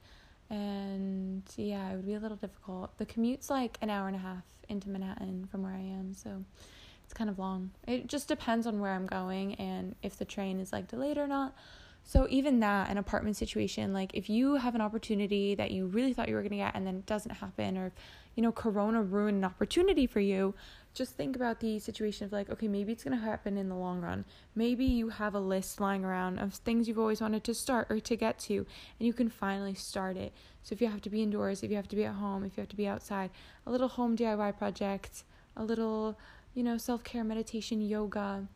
And 0.49 1.43
yeah, 1.55 1.91
it 1.91 1.95
would 1.95 2.05
be 2.05 2.15
a 2.15 2.19
little 2.19 2.37
difficult. 2.37 2.97
The 2.97 3.05
commute's 3.05 3.49
like 3.49 3.77
an 3.81 3.89
hour 3.89 4.07
and 4.07 4.15
a 4.15 4.19
half 4.19 4.43
into 4.67 4.89
Manhattan 4.89 5.47
from 5.51 5.63
where 5.63 5.73
I 5.73 5.79
am, 5.79 6.13
so 6.13 6.43
it's 7.03 7.13
kind 7.13 7.29
of 7.29 7.39
long. 7.39 7.71
It 7.87 8.07
just 8.07 8.27
depends 8.27 8.67
on 8.67 8.79
where 8.79 8.91
I'm 8.91 9.05
going 9.05 9.55
and 9.55 9.95
if 10.01 10.17
the 10.17 10.25
train 10.25 10.59
is 10.59 10.71
like 10.71 10.87
delayed 10.87 11.17
or 11.17 11.27
not. 11.27 11.55
So 12.09 12.25
even 12.31 12.59
that, 12.61 12.89
an 12.89 12.97
apartment 12.97 13.37
situation, 13.37 13.93
like 13.93 14.15
if 14.15 14.31
you 14.31 14.55
have 14.55 14.73
an 14.73 14.81
opportunity 14.81 15.53
that 15.53 15.69
you 15.69 15.85
really 15.85 16.11
thought 16.11 16.27
you 16.27 16.33
were 16.33 16.41
gonna 16.41 16.55
get 16.55 16.73
and 16.73 16.87
then 16.87 16.95
it 16.95 17.05
doesn't 17.05 17.35
happen, 17.35 17.77
or 17.77 17.91
you 18.33 18.41
know, 18.41 18.51
Corona 18.51 19.03
ruined 19.03 19.37
an 19.37 19.43
opportunity 19.43 20.07
for 20.07 20.19
you, 20.19 20.55
just 20.95 21.13
think 21.13 21.35
about 21.35 21.59
the 21.59 21.77
situation 21.77 22.25
of 22.25 22.31
like, 22.31 22.49
okay, 22.49 22.67
maybe 22.67 22.91
it's 22.91 23.03
gonna 23.03 23.15
happen 23.15 23.59
in 23.59 23.69
the 23.69 23.75
long 23.75 24.01
run. 24.01 24.25
Maybe 24.55 24.85
you 24.85 25.09
have 25.09 25.35
a 25.35 25.39
list 25.39 25.79
lying 25.79 26.03
around 26.03 26.39
of 26.39 26.55
things 26.55 26.87
you've 26.87 26.97
always 26.97 27.21
wanted 27.21 27.43
to 27.43 27.53
start 27.53 27.85
or 27.91 27.99
to 27.99 28.15
get 28.15 28.39
to, 28.39 28.55
and 28.55 29.05
you 29.05 29.13
can 29.13 29.29
finally 29.29 29.75
start 29.75 30.17
it. 30.17 30.33
So 30.63 30.73
if 30.73 30.81
you 30.81 30.87
have 30.87 31.01
to 31.01 31.11
be 31.11 31.21
indoors, 31.21 31.61
if 31.61 31.69
you 31.69 31.75
have 31.75 31.89
to 31.89 31.95
be 31.95 32.05
at 32.05 32.15
home, 32.15 32.43
if 32.43 32.57
you 32.57 32.61
have 32.61 32.69
to 32.69 32.75
be 32.75 32.87
outside, 32.87 33.29
a 33.67 33.71
little 33.71 33.87
home 33.87 34.17
DIY 34.17 34.57
project, 34.57 35.25
a 35.55 35.63
little, 35.63 36.17
you 36.55 36.63
know, 36.63 36.79
self 36.79 37.03
care, 37.03 37.23
meditation, 37.23 37.83
yoga 37.83 38.47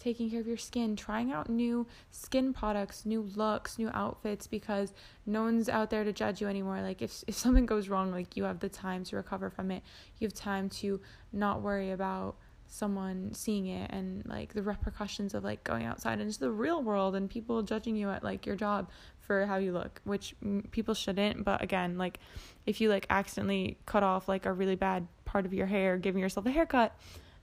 taking 0.00 0.30
care 0.30 0.40
of 0.40 0.46
your 0.46 0.56
skin, 0.56 0.96
trying 0.96 1.30
out 1.30 1.48
new 1.48 1.86
skin 2.10 2.52
products, 2.52 3.06
new 3.06 3.22
looks, 3.36 3.78
new 3.78 3.90
outfits 3.94 4.48
because 4.48 4.92
no 5.26 5.42
one's 5.42 5.68
out 5.68 5.90
there 5.90 6.02
to 6.02 6.12
judge 6.12 6.40
you 6.40 6.48
anymore. 6.48 6.80
Like 6.80 7.02
if 7.02 7.22
if 7.28 7.36
something 7.36 7.66
goes 7.66 7.88
wrong, 7.88 8.10
like 8.10 8.36
you 8.36 8.44
have 8.44 8.58
the 8.58 8.68
time 8.68 9.04
to 9.04 9.16
recover 9.16 9.50
from 9.50 9.70
it. 9.70 9.84
You 10.18 10.26
have 10.26 10.34
time 10.34 10.68
to 10.80 11.00
not 11.32 11.62
worry 11.62 11.92
about 11.92 12.36
someone 12.66 13.34
seeing 13.34 13.66
it 13.66 13.90
and 13.90 14.24
like 14.26 14.54
the 14.54 14.62
repercussions 14.62 15.34
of 15.34 15.42
like 15.42 15.62
going 15.64 15.84
outside 15.84 16.20
into 16.20 16.38
the 16.38 16.50
real 16.50 16.82
world 16.82 17.16
and 17.16 17.28
people 17.28 17.62
judging 17.62 17.96
you 17.96 18.08
at 18.08 18.22
like 18.22 18.46
your 18.46 18.54
job 18.54 18.88
for 19.18 19.44
how 19.44 19.56
you 19.56 19.72
look, 19.72 20.00
which 20.04 20.34
people 20.70 20.94
shouldn't, 20.94 21.44
but 21.44 21.62
again, 21.62 21.98
like 21.98 22.20
if 22.66 22.80
you 22.80 22.88
like 22.88 23.06
accidentally 23.10 23.76
cut 23.86 24.02
off 24.02 24.28
like 24.28 24.46
a 24.46 24.52
really 24.52 24.76
bad 24.76 25.06
part 25.24 25.46
of 25.46 25.52
your 25.52 25.66
hair 25.66 25.98
giving 25.98 26.22
yourself 26.22 26.46
a 26.46 26.50
haircut, 26.50 26.96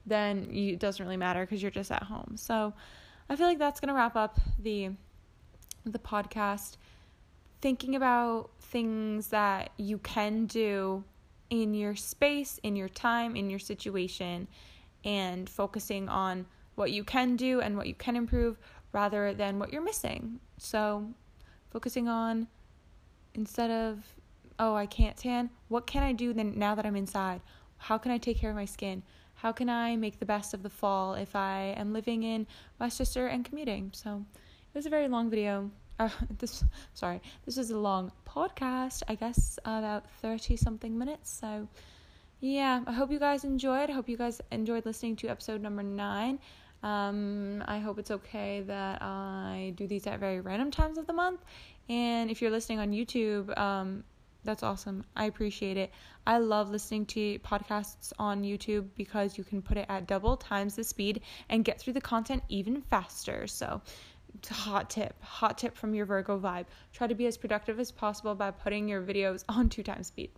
then 0.07 0.47
you, 0.51 0.73
it 0.73 0.79
doesn't 0.79 1.03
really 1.03 1.17
matter 1.17 1.41
because 1.41 1.61
you're 1.61 1.71
just 1.71 1.91
at 1.91 2.03
home. 2.03 2.33
So 2.35 2.73
I 3.29 3.35
feel 3.35 3.47
like 3.47 3.59
that's 3.59 3.79
to 3.79 3.93
wrap 3.93 4.15
up 4.15 4.39
the 4.59 4.91
the 5.85 5.99
podcast 5.99 6.75
thinking 7.61 7.95
about 7.95 8.49
things 8.59 9.27
that 9.27 9.71
you 9.77 9.97
can 9.99 10.45
do 10.45 11.03
in 11.49 11.73
your 11.73 11.95
space, 11.95 12.59
in 12.63 12.75
your 12.75 12.89
time, 12.89 13.35
in 13.35 13.49
your 13.49 13.59
situation 13.59 14.47
and 15.05 15.49
focusing 15.49 16.09
on 16.09 16.45
what 16.75 16.91
you 16.91 17.03
can 17.03 17.35
do 17.35 17.61
and 17.61 17.77
what 17.77 17.87
you 17.87 17.93
can 17.93 18.15
improve 18.15 18.57
rather 18.91 19.33
than 19.33 19.57
what 19.59 19.71
you're 19.71 19.81
missing. 19.81 20.39
So, 20.57 21.09
focusing 21.71 22.07
on 22.07 22.47
instead 23.33 23.71
of 23.71 24.03
oh, 24.59 24.73
I 24.73 24.87
can't 24.87 25.15
tan, 25.15 25.51
what 25.67 25.85
can 25.85 26.01
I 26.03 26.13
do 26.13 26.33
then 26.33 26.57
now 26.57 26.73
that 26.75 26.85
I'm 26.85 26.95
inside? 26.95 27.41
How 27.77 27.97
can 27.97 28.11
I 28.11 28.17
take 28.17 28.39
care 28.39 28.49
of 28.49 28.55
my 28.55 28.65
skin? 28.65 29.03
How 29.37 29.51
can 29.51 29.69
I 29.69 29.95
make 29.95 30.19
the 30.19 30.25
best 30.25 30.53
of 30.53 30.63
the 30.63 30.69
fall 30.69 31.13
if 31.13 31.35
I 31.35 31.75
am 31.77 31.93
living 31.93 32.23
in 32.23 32.47
Westchester 32.79 33.27
and 33.27 33.45
commuting? 33.45 33.91
So 33.93 34.25
it 34.35 34.77
was 34.77 34.85
a 34.85 34.89
very 34.89 35.07
long 35.07 35.29
video. 35.29 35.71
Uh, 35.99 36.09
this 36.37 36.63
sorry, 36.93 37.19
this 37.43 37.57
was 37.57 37.71
a 37.71 37.77
long 37.79 38.11
podcast. 38.23 39.01
I 39.07 39.15
guess 39.15 39.57
about 39.65 40.07
thirty 40.21 40.55
something 40.55 40.95
minutes. 40.95 41.27
So 41.27 41.67
yeah, 42.39 42.83
I 42.85 42.93
hope 42.93 43.11
you 43.11 43.17
guys 43.17 43.43
enjoyed. 43.43 43.89
I 43.89 43.93
hope 43.93 44.07
you 44.07 44.15
guys 44.15 44.39
enjoyed 44.51 44.85
listening 44.85 45.15
to 45.15 45.27
episode 45.27 45.59
number 45.59 45.81
nine. 45.81 46.37
Um, 46.83 47.63
I 47.67 47.79
hope 47.79 47.97
it's 47.97 48.11
okay 48.11 48.61
that 48.67 49.01
I 49.01 49.73
do 49.75 49.87
these 49.87 50.05
at 50.05 50.19
very 50.19 50.39
random 50.39 50.69
times 50.69 50.99
of 50.99 51.07
the 51.07 51.13
month. 51.13 51.43
And 51.89 52.29
if 52.29 52.43
you're 52.43 52.51
listening 52.51 52.77
on 52.77 52.91
YouTube, 52.91 53.57
um, 53.57 54.03
that's 54.47 54.63
awesome. 54.63 55.03
I 55.15 55.25
appreciate 55.25 55.75
it. 55.75 55.91
I 56.25 56.37
love 56.37 56.69
listening 56.71 57.05
to 57.07 57.37
podcasts 57.39 58.13
on 58.17 58.43
YouTube 58.43 58.87
because 58.95 59.37
you 59.37 59.43
can 59.43 59.61
put 59.61 59.77
it 59.77 59.85
at 59.89 60.07
double 60.07 60.37
times 60.37 60.77
the 60.77 60.85
speed 60.85 61.21
and 61.49 61.65
get 61.65 61.81
through 61.81 61.93
the 61.93 62.01
content 62.01 62.41
even 62.47 62.81
faster. 62.81 63.45
So, 63.45 63.81
hot 64.49 64.89
tip, 64.89 65.21
hot 65.21 65.57
tip 65.57 65.75
from 65.75 65.93
your 65.93 66.05
Virgo 66.05 66.39
vibe. 66.39 66.65
Try 66.93 67.07
to 67.07 67.15
be 67.15 67.25
as 67.25 67.35
productive 67.35 67.77
as 67.77 67.91
possible 67.91 68.35
by 68.35 68.51
putting 68.51 68.87
your 68.87 69.01
videos 69.01 69.43
on 69.49 69.67
two 69.67 69.83
times 69.83 70.07
speed. 70.07 70.31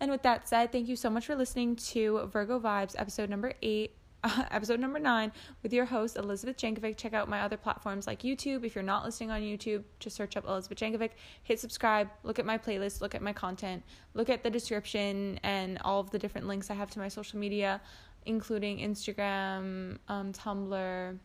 And 0.00 0.10
with 0.10 0.22
that 0.22 0.48
said, 0.48 0.72
thank 0.72 0.88
you 0.88 0.96
so 0.96 1.10
much 1.10 1.26
for 1.26 1.36
listening 1.36 1.76
to 1.76 2.26
Virgo 2.32 2.58
Vibes, 2.58 2.94
episode 2.96 3.28
number 3.28 3.52
eight. 3.60 3.94
episode 4.50 4.80
number 4.80 4.98
nine 4.98 5.32
with 5.62 5.72
your 5.72 5.84
host, 5.84 6.16
Elizabeth 6.16 6.56
Jankovic. 6.56 6.96
Check 6.96 7.14
out 7.14 7.28
my 7.28 7.40
other 7.40 7.56
platforms 7.56 8.06
like 8.06 8.22
YouTube. 8.22 8.64
If 8.64 8.74
you're 8.74 8.84
not 8.84 9.04
listening 9.04 9.30
on 9.30 9.40
YouTube, 9.40 9.84
just 10.00 10.16
search 10.16 10.36
up 10.36 10.46
Elizabeth 10.46 10.78
Jankovic, 10.78 11.10
hit 11.42 11.60
subscribe, 11.60 12.08
look 12.22 12.38
at 12.38 12.46
my 12.46 12.58
playlist, 12.58 13.00
look 13.00 13.14
at 13.14 13.22
my 13.22 13.32
content, 13.32 13.82
look 14.14 14.28
at 14.28 14.42
the 14.42 14.50
description 14.50 15.38
and 15.42 15.78
all 15.82 16.00
of 16.00 16.10
the 16.10 16.18
different 16.18 16.46
links 16.46 16.70
I 16.70 16.74
have 16.74 16.90
to 16.90 16.98
my 16.98 17.08
social 17.08 17.38
media, 17.38 17.80
including 18.26 18.78
Instagram, 18.78 19.98
um, 20.08 20.32
Tumblr, 20.32 21.18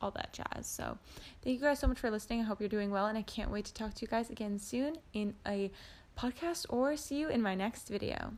all 0.00 0.10
that 0.10 0.32
jazz. 0.32 0.66
So, 0.66 0.98
thank 1.42 1.54
you 1.54 1.60
guys 1.60 1.78
so 1.78 1.86
much 1.86 1.98
for 1.98 2.10
listening. 2.10 2.40
I 2.40 2.44
hope 2.44 2.60
you're 2.60 2.68
doing 2.68 2.90
well, 2.90 3.06
and 3.06 3.18
I 3.18 3.22
can't 3.22 3.50
wait 3.50 3.64
to 3.66 3.74
talk 3.74 3.94
to 3.94 4.02
you 4.02 4.08
guys 4.08 4.30
again 4.30 4.58
soon 4.58 4.96
in 5.12 5.34
a 5.46 5.70
podcast 6.18 6.66
or 6.68 6.96
see 6.96 7.18
you 7.18 7.28
in 7.28 7.42
my 7.42 7.54
next 7.54 7.88
video. 7.88 8.32